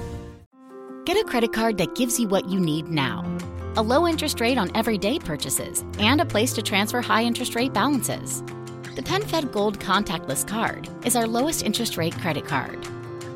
Get 1.03 1.17
a 1.17 1.23
credit 1.27 1.51
card 1.51 1.79
that 1.79 1.95
gives 1.95 2.19
you 2.19 2.27
what 2.27 2.47
you 2.47 2.59
need 2.59 2.89
now 2.89 3.25
a 3.77 3.81
low 3.81 4.05
interest 4.05 4.41
rate 4.41 4.57
on 4.57 4.69
everyday 4.75 5.17
purchases, 5.17 5.85
and 5.97 6.19
a 6.19 6.25
place 6.25 6.51
to 6.51 6.61
transfer 6.61 6.99
high 6.99 7.23
interest 7.23 7.55
rate 7.55 7.71
balances. 7.71 8.41
The 8.95 9.01
PenFed 9.01 9.53
Gold 9.53 9.79
Contactless 9.79 10.45
Card 10.45 10.89
is 11.05 11.15
our 11.15 11.25
lowest 11.25 11.63
interest 11.63 11.95
rate 11.95 12.13
credit 12.19 12.43
card. 12.43 12.85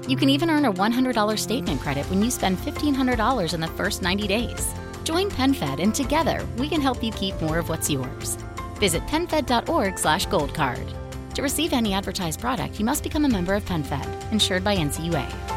You 0.10 0.17
can 0.17 0.30
even 0.30 0.49
earn 0.49 0.65
a 0.65 0.73
$100 0.73 1.39
statement 1.39 1.80
credit 1.80 2.06
when 2.10 2.21
you 2.21 2.30
spend 2.30 2.58
$1,500 2.58 3.54
in 3.54 3.62
the 3.62 3.67
first 3.67 4.01
90 4.01 4.28
days. 4.28 4.73
Join 5.06 5.30
PenFed 5.30 5.82
and 5.82 5.95
together 5.95 6.45
we 6.58 6.67
can 6.67 6.82
help 6.82 7.01
you 7.01 7.13
keep 7.13 7.39
more 7.41 7.58
of 7.58 7.69
what's 7.69 7.89
yours. 7.89 8.38
Visit 8.75 9.04
penfed.org 9.04 9.97
slash 9.97 10.28
goldcard. 10.28 10.86
To 11.34 11.41
receive 11.41 11.71
any 11.71 11.93
advertised 11.93 12.41
product, 12.41 12.78
you 12.78 12.84
must 12.84 13.04
become 13.04 13.23
a 13.23 13.30
member 13.30 13.54
of 13.54 13.63
PenFed, 13.63 14.34
insured 14.34 14.65
by 14.65 14.75
NCUA. 14.75 15.55